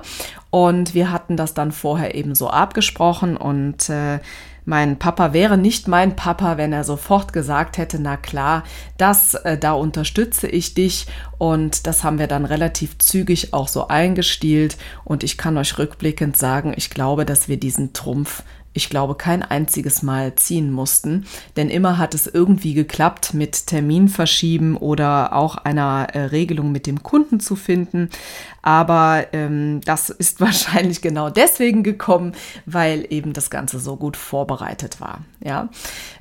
und 0.50 0.94
wir 0.94 1.10
hatten 1.10 1.36
das 1.36 1.54
dann 1.54 1.72
vorher 1.72 2.14
eben 2.14 2.34
so 2.34 2.48
abgesprochen 2.48 3.36
und 3.36 3.88
äh, 3.88 4.20
mein 4.68 4.98
Papa 4.98 5.32
wäre 5.32 5.56
nicht 5.56 5.86
mein 5.86 6.16
Papa, 6.16 6.56
wenn 6.58 6.72
er 6.72 6.82
sofort 6.82 7.32
gesagt 7.32 7.78
hätte, 7.78 8.00
na 8.00 8.16
klar, 8.16 8.64
das, 8.98 9.34
äh, 9.34 9.56
da 9.56 9.72
unterstütze 9.72 10.48
ich 10.48 10.74
dich. 10.74 11.06
Und 11.38 11.86
das 11.86 12.02
haben 12.02 12.18
wir 12.18 12.26
dann 12.26 12.44
relativ 12.44 12.98
zügig 12.98 13.54
auch 13.54 13.68
so 13.68 13.86
eingestielt. 13.86 14.76
Und 15.04 15.22
ich 15.22 15.38
kann 15.38 15.56
euch 15.56 15.78
rückblickend 15.78 16.36
sagen, 16.36 16.74
ich 16.76 16.90
glaube, 16.90 17.24
dass 17.24 17.48
wir 17.48 17.60
diesen 17.60 17.92
Trumpf 17.92 18.42
ich 18.76 18.90
glaube, 18.90 19.14
kein 19.14 19.42
einziges 19.42 20.02
Mal 20.02 20.34
ziehen 20.34 20.70
mussten, 20.70 21.26
denn 21.56 21.70
immer 21.70 21.98
hat 21.98 22.14
es 22.14 22.26
irgendwie 22.26 22.74
geklappt, 22.74 23.34
mit 23.34 23.66
Termin 23.66 24.08
verschieben 24.08 24.76
oder 24.76 25.34
auch 25.34 25.56
einer 25.56 26.08
äh, 26.12 26.20
Regelung 26.26 26.72
mit 26.72 26.86
dem 26.86 27.02
Kunden 27.02 27.40
zu 27.40 27.56
finden. 27.56 28.10
Aber 28.66 29.26
ähm, 29.32 29.80
das 29.84 30.10
ist 30.10 30.40
wahrscheinlich 30.42 31.00
genau 31.00 31.30
deswegen 31.30 31.84
gekommen, 31.84 32.32
weil 32.66 33.06
eben 33.10 33.32
das 33.32 33.48
Ganze 33.48 33.78
so 33.78 33.96
gut 33.96 34.16
vorbereitet 34.16 35.00
war. 35.00 35.20
Ja, 35.42 35.68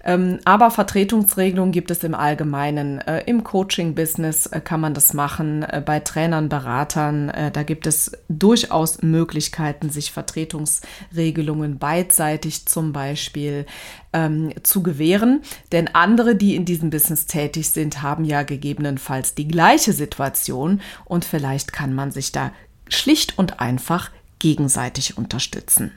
ähm, 0.04 0.40
aber 0.46 0.70
Vertretungsregelungen 0.70 1.72
gibt 1.72 1.90
es 1.90 2.04
im 2.04 2.14
Allgemeinen. 2.14 3.00
Äh, 3.00 3.24
Im 3.26 3.44
Coaching-Business 3.44 4.46
äh, 4.46 4.62
kann 4.62 4.80
man 4.80 4.94
das 4.94 5.14
machen, 5.14 5.64
äh, 5.64 5.82
bei 5.84 6.00
Trainern, 6.00 6.48
Beratern. 6.48 7.30
Äh, 7.30 7.50
da 7.50 7.64
gibt 7.64 7.88
es 7.88 8.12
durchaus 8.30 9.02
Möglichkeiten, 9.02 9.90
sich 9.90 10.12
Vertretungsregelungen 10.12 11.80
beidseitig 11.80 12.45
gleichzeitig 12.46 12.66
zum 12.66 12.94
Beispiel 12.94 13.66
ähm, 14.14 14.54
zu 14.64 14.84
gewähren. 14.84 15.42
Denn 15.72 15.90
andere, 15.94 16.36
die 16.36 16.56
in 16.56 16.66
diesem 16.66 16.90
Business 16.90 17.26
tätig 17.26 17.70
sind, 17.70 18.02
haben 18.02 18.26
ja 18.26 18.44
gegebenenfalls 18.44 19.36
die 19.36 19.48
gleiche 19.48 19.94
Situation 19.94 20.82
und 21.06 21.26
vielleicht 21.26 21.74
kann 21.74 21.94
man 21.94 22.12
sich 22.12 22.32
da 22.32 22.52
schlicht 22.88 23.38
und 23.38 23.60
einfach 23.60 24.12
gegenseitig 24.40 25.18
unterstützen. 25.18 25.92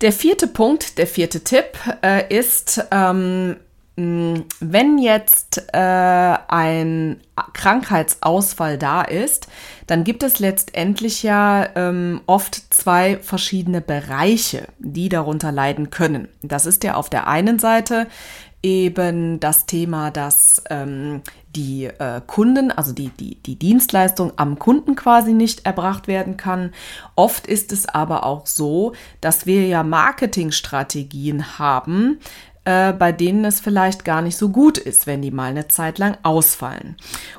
Der 0.00 0.12
vierte 0.12 0.46
Punkt, 0.46 0.98
der 0.98 1.06
vierte 1.06 1.42
Tipp 1.44 1.78
äh, 2.02 2.34
ist, 2.34 2.82
ähm, 2.90 3.56
wenn 4.60 4.98
jetzt 4.98 5.62
äh, 5.72 5.78
ein 5.78 7.20
Krankheitsausfall 7.52 8.78
da 8.78 9.02
ist, 9.02 9.48
dann 9.86 10.04
gibt 10.04 10.22
es 10.22 10.38
letztendlich 10.38 11.22
ja 11.22 11.68
ähm, 11.74 12.20
oft 12.26 12.74
zwei 12.74 13.18
verschiedene 13.18 13.80
Bereiche, 13.80 14.68
die 14.78 15.08
darunter 15.08 15.52
leiden 15.52 15.90
können. 15.90 16.28
Das 16.42 16.66
ist 16.66 16.84
ja 16.84 16.94
auf 16.94 17.10
der 17.10 17.26
einen 17.26 17.58
Seite 17.58 18.06
eben 18.62 19.40
das 19.40 19.66
Thema, 19.66 20.10
dass 20.10 20.62
ähm, 20.68 21.22
die 21.56 21.86
äh, 21.86 22.20
Kunden, 22.26 22.70
also 22.70 22.92
die, 22.92 23.08
die, 23.08 23.36
die 23.36 23.56
Dienstleistung 23.56 24.32
am 24.36 24.58
Kunden 24.58 24.96
quasi 24.96 25.32
nicht 25.32 25.64
erbracht 25.64 26.08
werden 26.08 26.36
kann. 26.36 26.72
Oft 27.16 27.46
ist 27.46 27.72
es 27.72 27.86
aber 27.86 28.24
auch 28.24 28.46
so, 28.46 28.92
dass 29.20 29.46
wir 29.46 29.66
ja 29.66 29.82
Marketingstrategien 29.82 31.58
haben, 31.58 32.20
äh, 32.64 32.92
bei 32.92 33.12
denen 33.12 33.44
es 33.44 33.60
vielleicht 33.60 34.04
gar 34.04 34.22
nicht 34.22 34.36
so 34.36 34.50
gut 34.50 34.78
ist, 34.78 35.06
wenn 35.06 35.22
die 35.22 35.30
mal 35.30 35.50
eine 35.50 35.68
Zeit 35.68 35.98
lang 35.98 36.16
ausfallen. 36.22 36.96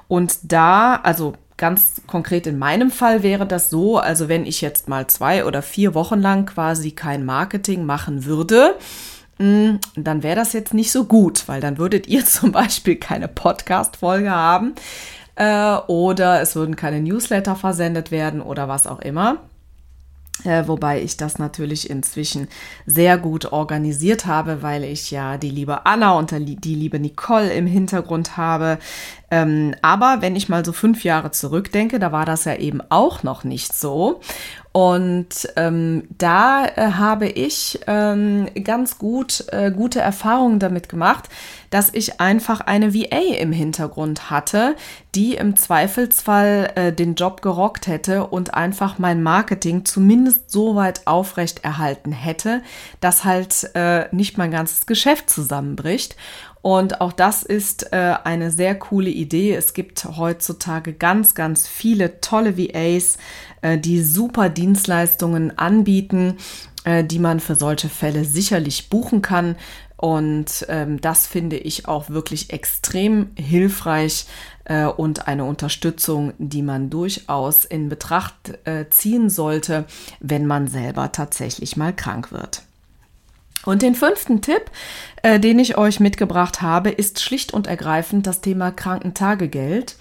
Und 0.07 0.39
da, 0.43 0.95
also 0.95 1.33
ganz 1.57 2.01
konkret 2.07 2.47
in 2.47 2.57
meinem 2.57 2.89
Fall 2.89 3.21
wäre 3.21 3.45
das 3.45 3.69
so, 3.69 3.99
also 3.99 4.27
wenn 4.27 4.45
ich 4.45 4.61
jetzt 4.61 4.89
mal 4.89 5.05
zwei 5.07 5.45
oder 5.45 5.61
vier 5.61 5.93
Wochen 5.93 6.19
lang 6.19 6.47
quasi 6.47 6.91
kein 6.91 7.23
Marketing 7.23 7.85
machen 7.85 8.25
würde, 8.25 8.75
mm, 9.37 9.75
dann 9.95 10.23
wäre 10.23 10.35
das 10.35 10.53
jetzt 10.53 10.73
nicht 10.73 10.91
so 10.91 11.05
gut, 11.05 11.47
weil 11.47 11.61
dann 11.61 11.77
würdet 11.77 12.07
ihr 12.07 12.25
zum 12.25 12.51
Beispiel 12.51 12.95
keine 12.95 13.27
Podcast-Folge 13.27 14.31
haben 14.31 14.73
äh, 15.35 15.75
oder 15.87 16.41
es 16.41 16.55
würden 16.55 16.75
keine 16.75 16.99
Newsletter 16.99 17.55
versendet 17.55 18.09
werden 18.09 18.41
oder 18.41 18.67
was 18.67 18.87
auch 18.87 18.99
immer. 18.99 19.37
Äh, 20.43 20.67
wobei 20.67 21.01
ich 21.01 21.17
das 21.17 21.37
natürlich 21.37 21.89
inzwischen 21.89 22.47
sehr 22.85 23.17
gut 23.17 23.51
organisiert 23.51 24.25
habe, 24.25 24.61
weil 24.61 24.83
ich 24.83 25.11
ja 25.11 25.37
die 25.37 25.49
liebe 25.49 25.85
Anna 25.85 26.11
und 26.13 26.31
die 26.31 26.75
liebe 26.75 26.99
Nicole 26.99 27.51
im 27.53 27.67
Hintergrund 27.67 28.37
habe. 28.37 28.79
Ähm, 29.29 29.75
aber 29.81 30.17
wenn 30.21 30.35
ich 30.35 30.49
mal 30.49 30.65
so 30.65 30.73
fünf 30.73 31.03
Jahre 31.03 31.31
zurückdenke, 31.31 31.99
da 31.99 32.11
war 32.11 32.25
das 32.25 32.45
ja 32.45 32.55
eben 32.55 32.81
auch 32.89 33.23
noch 33.23 33.43
nicht 33.43 33.73
so. 33.73 34.19
Und 34.73 35.49
ähm, 35.57 36.03
da 36.17 36.65
äh, 36.65 36.91
habe 36.93 37.27
ich 37.27 37.79
ähm, 37.87 38.47
ganz 38.63 38.97
gut 38.97 39.45
äh, 39.51 39.69
gute 39.69 39.99
Erfahrungen 39.99 40.59
damit 40.59 40.87
gemacht, 40.87 41.27
dass 41.71 41.93
ich 41.93 42.21
einfach 42.21 42.61
eine 42.61 42.93
VA 42.93 43.35
im 43.37 43.51
Hintergrund 43.51 44.29
hatte, 44.29 44.77
die 45.13 45.35
im 45.35 45.57
Zweifelsfall 45.57 46.71
äh, 46.75 46.93
den 46.93 47.15
Job 47.15 47.41
gerockt 47.41 47.87
hätte 47.87 48.27
und 48.27 48.53
einfach 48.53 48.97
mein 48.97 49.21
Marketing 49.21 49.83
zumindest 49.83 50.49
so 50.49 50.75
weit 50.75 51.05
aufrecht 51.05 51.65
erhalten 51.65 52.13
hätte, 52.13 52.61
dass 53.01 53.25
halt 53.25 53.71
äh, 53.73 54.05
nicht 54.15 54.37
mein 54.37 54.51
ganzes 54.51 54.85
Geschäft 54.85 55.29
zusammenbricht. 55.29 56.15
Und 56.61 57.01
auch 57.01 57.11
das 57.11 57.43
ist 57.43 57.91
äh, 57.91 58.15
eine 58.23 58.51
sehr 58.51 58.75
coole 58.75 59.09
Idee. 59.09 59.55
Es 59.55 59.73
gibt 59.73 60.05
heutzutage 60.05 60.93
ganz, 60.93 61.33
ganz 61.33 61.67
viele 61.67 62.21
tolle 62.21 62.57
VAs, 62.57 63.17
äh, 63.61 63.77
die 63.77 64.03
super 64.03 64.49
Dienstleistungen 64.49 65.57
anbieten, 65.57 66.37
äh, 66.83 67.03
die 67.03 67.19
man 67.19 67.39
für 67.39 67.55
solche 67.55 67.89
Fälle 67.89 68.25
sicherlich 68.25 68.89
buchen 68.89 69.21
kann. 69.23 69.55
Und 69.97 70.65
ähm, 70.69 70.99
das 70.99 71.27
finde 71.27 71.57
ich 71.57 71.87
auch 71.87 72.09
wirklich 72.09 72.51
extrem 72.51 73.29
hilfreich 73.35 74.25
äh, 74.65 74.85
und 74.85 75.27
eine 75.27 75.45
Unterstützung, 75.45 76.33
die 76.39 76.63
man 76.63 76.89
durchaus 76.89 77.65
in 77.65 77.87
Betracht 77.87 78.57
äh, 78.65 78.89
ziehen 78.89 79.29
sollte, 79.29 79.85
wenn 80.19 80.47
man 80.47 80.67
selber 80.67 81.11
tatsächlich 81.11 81.77
mal 81.77 81.95
krank 81.95 82.31
wird. 82.31 82.63
Und 83.65 83.81
den 83.81 83.95
fünften 83.95 84.41
Tipp, 84.41 84.71
äh, 85.21 85.39
den 85.39 85.59
ich 85.59 85.77
euch 85.77 85.99
mitgebracht 85.99 86.61
habe, 86.61 86.89
ist 86.89 87.21
schlicht 87.21 87.53
und 87.53 87.67
ergreifend 87.67 88.25
das 88.27 88.41
Thema 88.41 88.71
Krankentagegeld. 88.71 89.95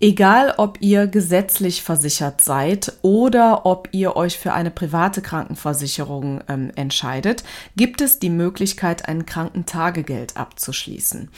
Egal, 0.00 0.54
ob 0.58 0.82
ihr 0.82 1.06
gesetzlich 1.06 1.82
versichert 1.82 2.42
seid 2.42 2.92
oder 3.02 3.64
ob 3.64 3.88
ihr 3.92 4.16
euch 4.16 4.38
für 4.38 4.52
eine 4.52 4.70
private 4.70 5.22
Krankenversicherung 5.22 6.42
ähm, 6.48 6.72
entscheidet, 6.74 7.44
gibt 7.76 8.00
es 8.00 8.18
die 8.18 8.28
Möglichkeit, 8.28 9.08
ein 9.08 9.24
Krankentagegeld 9.24 10.36
abzuschließen. 10.36 11.30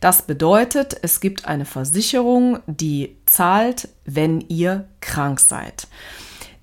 Das 0.00 0.22
bedeutet, 0.22 0.96
es 1.02 1.20
gibt 1.20 1.44
eine 1.44 1.64
Versicherung, 1.64 2.60
die 2.66 3.16
zahlt, 3.26 3.88
wenn 4.06 4.40
ihr 4.42 4.88
krank 5.00 5.40
seid. 5.40 5.86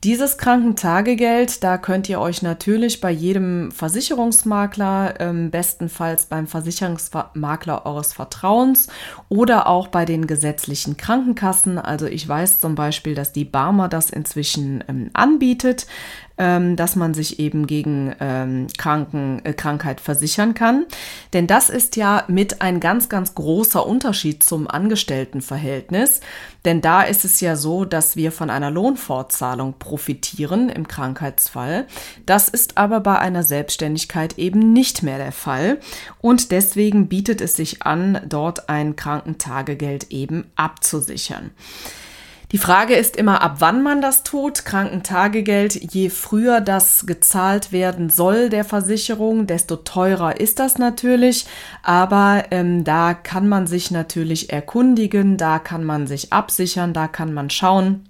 Dieses 0.03 0.39
Krankentagegeld, 0.39 1.63
da 1.63 1.77
könnt 1.77 2.09
ihr 2.09 2.19
euch 2.19 2.41
natürlich 2.41 3.01
bei 3.01 3.11
jedem 3.11 3.71
Versicherungsmakler, 3.71 5.19
ähm, 5.19 5.51
bestenfalls 5.51 6.25
beim 6.25 6.47
Versicherungsmakler 6.47 7.85
eures 7.85 8.11
Vertrauens 8.11 8.87
oder 9.29 9.67
auch 9.67 9.89
bei 9.89 10.05
den 10.05 10.25
gesetzlichen 10.25 10.97
Krankenkassen. 10.97 11.77
Also 11.77 12.07
ich 12.07 12.27
weiß 12.27 12.59
zum 12.59 12.73
Beispiel, 12.73 13.13
dass 13.13 13.31
die 13.31 13.45
Barmer 13.45 13.89
das 13.89 14.09
inzwischen 14.09 14.83
ähm, 14.87 15.11
anbietet 15.13 15.85
ähm, 16.41 16.75
dass 16.75 16.95
man 16.95 17.13
sich 17.13 17.37
eben 17.37 17.67
gegen 17.67 18.15
ähm, 18.19 18.65
Kranken, 18.75 19.45
äh, 19.45 19.53
Krankheit 19.53 20.01
versichern 20.01 20.55
kann. 20.55 20.87
Denn 21.33 21.45
das 21.45 21.69
ist 21.69 21.97
ja 21.97 22.23
mit 22.27 22.63
ein 22.63 22.79
ganz, 22.79 23.09
ganz 23.09 23.35
großer 23.35 23.85
Unterschied 23.85 24.41
zum 24.43 24.67
Angestelltenverhältnis. 24.67 26.19
Denn 26.65 26.81
da 26.81 27.03
ist 27.03 27.25
es 27.25 27.41
ja 27.41 27.55
so, 27.55 27.85
dass 27.85 28.15
wir 28.15 28.31
von 28.31 28.49
einer 28.49 28.71
Lohnfortzahlung 28.71 29.75
profitieren 29.77 30.69
im 30.69 30.87
Krankheitsfall. 30.87 31.85
Das 32.25 32.49
ist 32.49 32.75
aber 32.75 33.01
bei 33.01 33.19
einer 33.19 33.43
Selbstständigkeit 33.43 34.39
eben 34.39 34.73
nicht 34.73 35.03
mehr 35.03 35.19
der 35.19 35.33
Fall. 35.33 35.77
Und 36.21 36.49
deswegen 36.49 37.07
bietet 37.07 37.39
es 37.41 37.55
sich 37.55 37.83
an, 37.83 38.19
dort 38.27 38.67
ein 38.67 38.95
Krankentagegeld 38.95 40.09
eben 40.09 40.45
abzusichern. 40.55 41.51
Die 42.51 42.57
Frage 42.57 42.95
ist 42.95 43.15
immer, 43.15 43.41
ab 43.41 43.57
wann 43.59 43.81
man 43.81 44.01
das 44.01 44.23
tut. 44.23 44.65
Krankentagegeld, 44.65 45.93
je 45.93 46.09
früher 46.09 46.59
das 46.59 47.05
gezahlt 47.05 47.71
werden 47.71 48.09
soll 48.09 48.49
der 48.49 48.65
Versicherung, 48.65 49.47
desto 49.47 49.77
teurer 49.77 50.39
ist 50.39 50.59
das 50.59 50.77
natürlich. 50.77 51.45
Aber 51.81 52.43
ähm, 52.51 52.83
da 52.83 53.13
kann 53.13 53.47
man 53.47 53.67
sich 53.67 53.89
natürlich 53.89 54.51
erkundigen, 54.51 55.37
da 55.37 55.59
kann 55.59 55.85
man 55.85 56.07
sich 56.07 56.33
absichern, 56.33 56.93
da 56.93 57.07
kann 57.07 57.33
man 57.33 57.49
schauen 57.49 58.03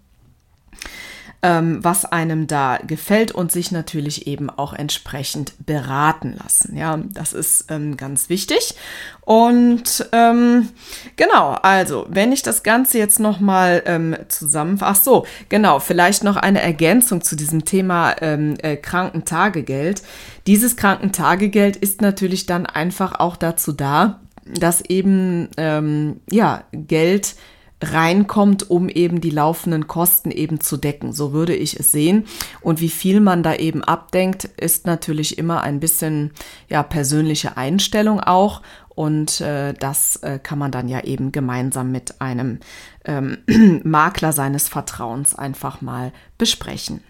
ähm, 1.43 1.84
was 1.84 2.06
einem 2.06 2.45
da 2.45 2.77
gefällt 2.77 3.32
und 3.32 3.51
sich 3.51 3.71
natürlich 3.71 4.27
eben 4.27 4.49
auch 4.49 4.73
entsprechend 4.73 5.54
beraten 5.65 6.38
lassen. 6.41 6.77
Ja, 6.77 6.99
das 7.13 7.34
ist 7.34 7.65
ähm, 7.69 7.97
ganz 7.97 8.30
wichtig. 8.30 8.75
Und 9.21 10.08
ähm, 10.12 10.69
genau, 11.15 11.51
also 11.54 12.06
wenn 12.10 12.32
ich 12.32 12.43
das 12.43 12.62
Ganze 12.63 12.99
jetzt 12.99 13.19
nochmal 13.19 13.82
ähm, 13.86 14.15
zusammenfasse, 14.27 14.91
ach 14.91 15.04
so, 15.04 15.25
genau, 15.49 15.80
vielleicht 15.80 16.23
noch 16.23 16.38
eine 16.38 16.62
Ergänzung 16.62 17.21
zu 17.21 17.36
diesem 17.36 17.65
Thema 17.65 18.15
ähm, 18.21 18.56
äh, 18.62 18.75
Krankentagegeld. 18.75 20.04
Dieses 20.47 20.75
Krankentagegeld 20.75 21.75
ist 21.75 22.01
natürlich 22.01 22.45
dann 22.45 22.65
einfach 22.65 23.19
auch 23.19 23.36
dazu 23.36 23.71
da, 23.71 24.19
dass 24.45 24.82
eben 24.82 25.49
ähm, 25.58 26.19
ja 26.30 26.63
Geld 26.71 27.36
reinkommt, 27.81 28.69
um 28.69 28.89
eben 28.89 29.21
die 29.21 29.29
laufenden 29.31 29.87
Kosten 29.87 30.31
eben 30.31 30.61
zu 30.61 30.77
decken. 30.77 31.13
So 31.13 31.33
würde 31.33 31.55
ich 31.55 31.79
es 31.79 31.91
sehen. 31.91 32.25
Und 32.61 32.79
wie 32.79 32.89
viel 32.89 33.19
man 33.19 33.43
da 33.43 33.55
eben 33.55 33.83
abdenkt, 33.83 34.45
ist 34.45 34.85
natürlich 34.85 35.37
immer 35.37 35.61
ein 35.61 35.79
bisschen 35.79 36.31
ja 36.69 36.83
persönliche 36.83 37.57
Einstellung 37.57 38.19
auch. 38.19 38.61
Und 38.89 39.41
äh, 39.41 39.73
das 39.73 40.17
äh, 40.17 40.37
kann 40.37 40.59
man 40.59 40.71
dann 40.71 40.87
ja 40.87 41.03
eben 41.03 41.31
gemeinsam 41.31 41.91
mit 41.91 42.21
einem 42.21 42.59
ähm, 43.05 43.37
Makler 43.83 44.33
seines 44.33 44.69
Vertrauens 44.69 45.33
einfach 45.33 45.81
mal 45.81 46.11
besprechen. 46.37 47.01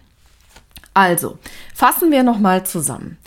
Also, 0.94 1.38
fassen 1.74 2.12
wir 2.12 2.24
nochmal 2.24 2.66
zusammen. 2.66 3.18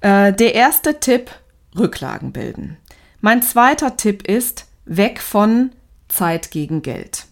Äh, 0.00 0.32
der 0.32 0.54
erste 0.54 0.98
Tipp, 0.98 1.30
Rücklagen 1.78 2.32
bilden. 2.32 2.76
Mein 3.20 3.40
zweiter 3.42 3.96
Tipp 3.96 4.26
ist, 4.26 4.66
weg 4.84 5.20
von 5.20 5.70
Zeit 6.12 6.50
gegen 6.50 6.82
Geld. 6.82 7.26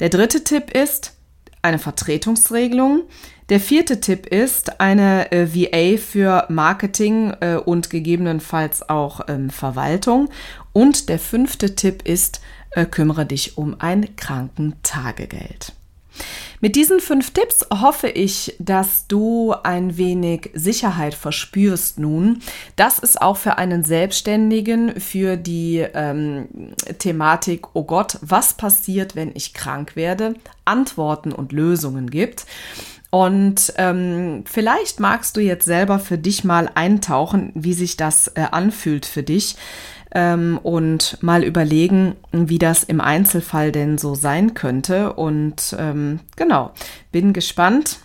Der 0.00 0.08
dritte 0.08 0.44
Tipp 0.44 0.70
ist 0.70 1.14
eine 1.62 1.78
Vertretungsregelung. 1.78 3.04
Der 3.48 3.60
vierte 3.60 4.00
Tipp 4.00 4.26
ist 4.26 4.80
eine 4.80 5.30
äh, 5.32 5.54
VA 5.54 5.98
für 5.98 6.46
Marketing 6.48 7.34
äh, 7.40 7.56
und 7.56 7.90
gegebenenfalls 7.90 8.88
auch 8.88 9.20
ähm, 9.28 9.50
Verwaltung. 9.50 10.30
Und 10.72 11.08
der 11.08 11.18
fünfte 11.18 11.74
Tipp 11.74 12.02
ist, 12.06 12.40
äh, 12.70 12.86
kümmere 12.86 13.26
dich 13.26 13.58
um 13.58 13.76
ein 13.78 14.16
Krankentagegeld. 14.16 15.74
Mit 16.64 16.76
diesen 16.76 17.00
fünf 17.00 17.32
Tipps 17.32 17.66
hoffe 17.70 18.08
ich, 18.08 18.56
dass 18.58 19.06
du 19.06 19.52
ein 19.64 19.98
wenig 19.98 20.48
Sicherheit 20.54 21.12
verspürst 21.12 21.98
nun. 21.98 22.38
Das 22.74 22.98
ist 22.98 23.20
auch 23.20 23.36
für 23.36 23.58
einen 23.58 23.84
Selbstständigen 23.84 24.98
für 24.98 25.36
die 25.36 25.84
ähm, 25.92 26.48
Thematik, 26.98 27.66
oh 27.74 27.84
Gott, 27.84 28.16
was 28.22 28.54
passiert, 28.54 29.14
wenn 29.14 29.32
ich 29.34 29.52
krank 29.52 29.94
werde, 29.94 30.36
Antworten 30.64 31.32
und 31.32 31.52
Lösungen 31.52 32.08
gibt. 32.08 32.46
Und 33.10 33.74
ähm, 33.76 34.44
vielleicht 34.46 35.00
magst 35.00 35.36
du 35.36 35.42
jetzt 35.42 35.66
selber 35.66 35.98
für 35.98 36.16
dich 36.16 36.44
mal 36.44 36.70
eintauchen, 36.74 37.52
wie 37.54 37.74
sich 37.74 37.98
das 37.98 38.28
äh, 38.28 38.46
anfühlt 38.50 39.04
für 39.04 39.22
dich 39.22 39.56
ähm, 40.14 40.58
und 40.62 41.18
mal 41.22 41.44
überlegen, 41.44 42.14
wie 42.32 42.58
das 42.58 42.84
im 42.84 43.00
Einzelfall 43.00 43.72
denn 43.72 43.98
so 43.98 44.14
sein 44.14 44.54
könnte. 44.54 45.12
Und 45.12 45.76
ähm, 45.78 46.20
genau, 46.36 46.72
bin 47.12 47.32
gespannt. 47.32 47.98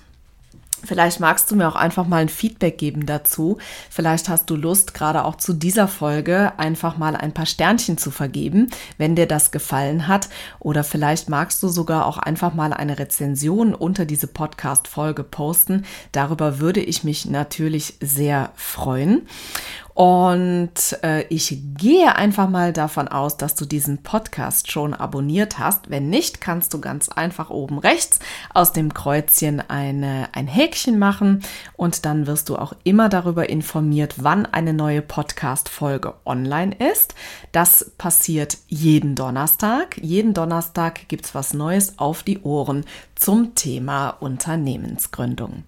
Vielleicht 0.83 1.19
magst 1.19 1.51
du 1.51 1.55
mir 1.55 1.67
auch 1.67 1.75
einfach 1.75 2.07
mal 2.07 2.21
ein 2.21 2.29
Feedback 2.29 2.77
geben 2.77 3.05
dazu. 3.05 3.57
Vielleicht 3.89 4.29
hast 4.29 4.49
du 4.49 4.55
Lust, 4.55 4.93
gerade 4.93 5.25
auch 5.25 5.35
zu 5.35 5.53
dieser 5.53 5.87
Folge 5.87 6.53
einfach 6.57 6.97
mal 6.97 7.15
ein 7.15 7.33
paar 7.33 7.45
Sternchen 7.45 7.97
zu 7.97 8.11
vergeben, 8.11 8.69
wenn 8.97 9.15
dir 9.15 9.27
das 9.27 9.51
gefallen 9.51 10.07
hat. 10.07 10.29
Oder 10.59 10.83
vielleicht 10.85 11.27
magst 11.27 11.61
du 11.63 11.67
sogar 11.67 12.05
auch 12.05 12.17
einfach 12.17 12.53
mal 12.53 12.71
eine 12.71 12.97
Rezension 12.97 13.75
unter 13.75 14.05
diese 14.05 14.27
Podcast-Folge 14.27 15.23
posten. 15.23 15.85
Darüber 16.13 16.59
würde 16.59 16.81
ich 16.81 17.03
mich 17.03 17.25
natürlich 17.25 17.95
sehr 17.99 18.51
freuen. 18.55 19.27
Und 19.93 20.97
äh, 21.03 21.23
ich 21.29 21.57
gehe 21.77 22.15
einfach 22.15 22.49
mal 22.49 22.71
davon 22.73 23.07
aus, 23.07 23.37
dass 23.37 23.55
du 23.55 23.65
diesen 23.65 24.03
Podcast 24.03 24.71
schon 24.71 24.93
abonniert 24.93 25.59
hast. 25.59 25.89
Wenn 25.89 26.09
nicht, 26.09 26.41
kannst 26.41 26.73
du 26.73 26.79
ganz 26.79 27.09
einfach 27.09 27.49
oben 27.49 27.79
rechts 27.79 28.19
aus 28.53 28.71
dem 28.71 28.93
Kreuzchen 28.93 29.61
eine, 29.69 30.29
ein 30.33 30.47
Häkchen 30.47 30.99
machen 30.99 31.43
und 31.75 32.05
dann 32.05 32.27
wirst 32.27 32.49
du 32.49 32.55
auch 32.55 32.73
immer 32.83 33.09
darüber 33.09 33.49
informiert, 33.49 34.15
wann 34.17 34.45
eine 34.45 34.73
neue 34.73 35.01
Podcast-Folge 35.01 36.13
online 36.25 36.75
ist. 36.93 37.15
Das 37.51 37.91
passiert 37.97 38.57
jeden 38.67 39.15
Donnerstag. 39.15 39.97
Jeden 40.01 40.33
Donnerstag 40.33 41.07
gibt 41.09 41.25
es 41.25 41.35
was 41.35 41.53
Neues 41.53 41.99
auf 41.99 42.23
die 42.23 42.39
Ohren 42.39 42.85
zum 43.15 43.55
Thema 43.55 44.11
Unternehmensgründung. 44.11 45.63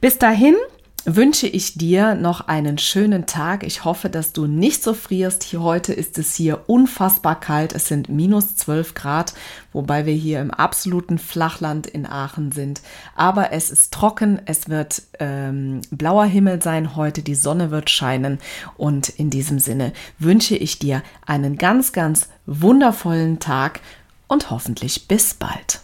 Bis 0.00 0.18
dahin 0.18 0.56
wünsche 1.06 1.46
ich 1.46 1.74
dir 1.74 2.14
noch 2.14 2.48
einen 2.48 2.78
schönen 2.78 3.26
Tag. 3.26 3.62
Ich 3.62 3.84
hoffe, 3.84 4.08
dass 4.08 4.32
du 4.32 4.46
nicht 4.46 4.82
so 4.82 4.94
frierst. 4.94 5.42
Hier 5.42 5.62
heute 5.62 5.92
ist 5.92 6.18
es 6.18 6.34
hier 6.34 6.64
unfassbar 6.66 7.38
kalt. 7.38 7.74
Es 7.74 7.88
sind 7.88 8.08
minus 8.08 8.56
12 8.56 8.94
Grad, 8.94 9.34
wobei 9.72 10.06
wir 10.06 10.14
hier 10.14 10.40
im 10.40 10.50
absoluten 10.50 11.18
Flachland 11.18 11.86
in 11.86 12.06
Aachen 12.06 12.52
sind. 12.52 12.80
Aber 13.14 13.52
es 13.52 13.70
ist 13.70 13.92
trocken. 13.92 14.40
Es 14.46 14.68
wird 14.68 15.02
ähm, 15.20 15.82
blauer 15.90 16.24
Himmel 16.24 16.62
sein 16.62 16.96
heute. 16.96 17.22
Die 17.22 17.34
Sonne 17.34 17.70
wird 17.70 17.90
scheinen. 17.90 18.38
Und 18.76 19.10
in 19.10 19.30
diesem 19.30 19.58
Sinne 19.58 19.92
wünsche 20.18 20.56
ich 20.56 20.78
dir 20.78 21.02
einen 21.26 21.58
ganz, 21.58 21.92
ganz 21.92 22.28
wundervollen 22.46 23.40
Tag 23.40 23.80
und 24.26 24.50
hoffentlich 24.50 25.06
bis 25.06 25.34
bald. 25.34 25.83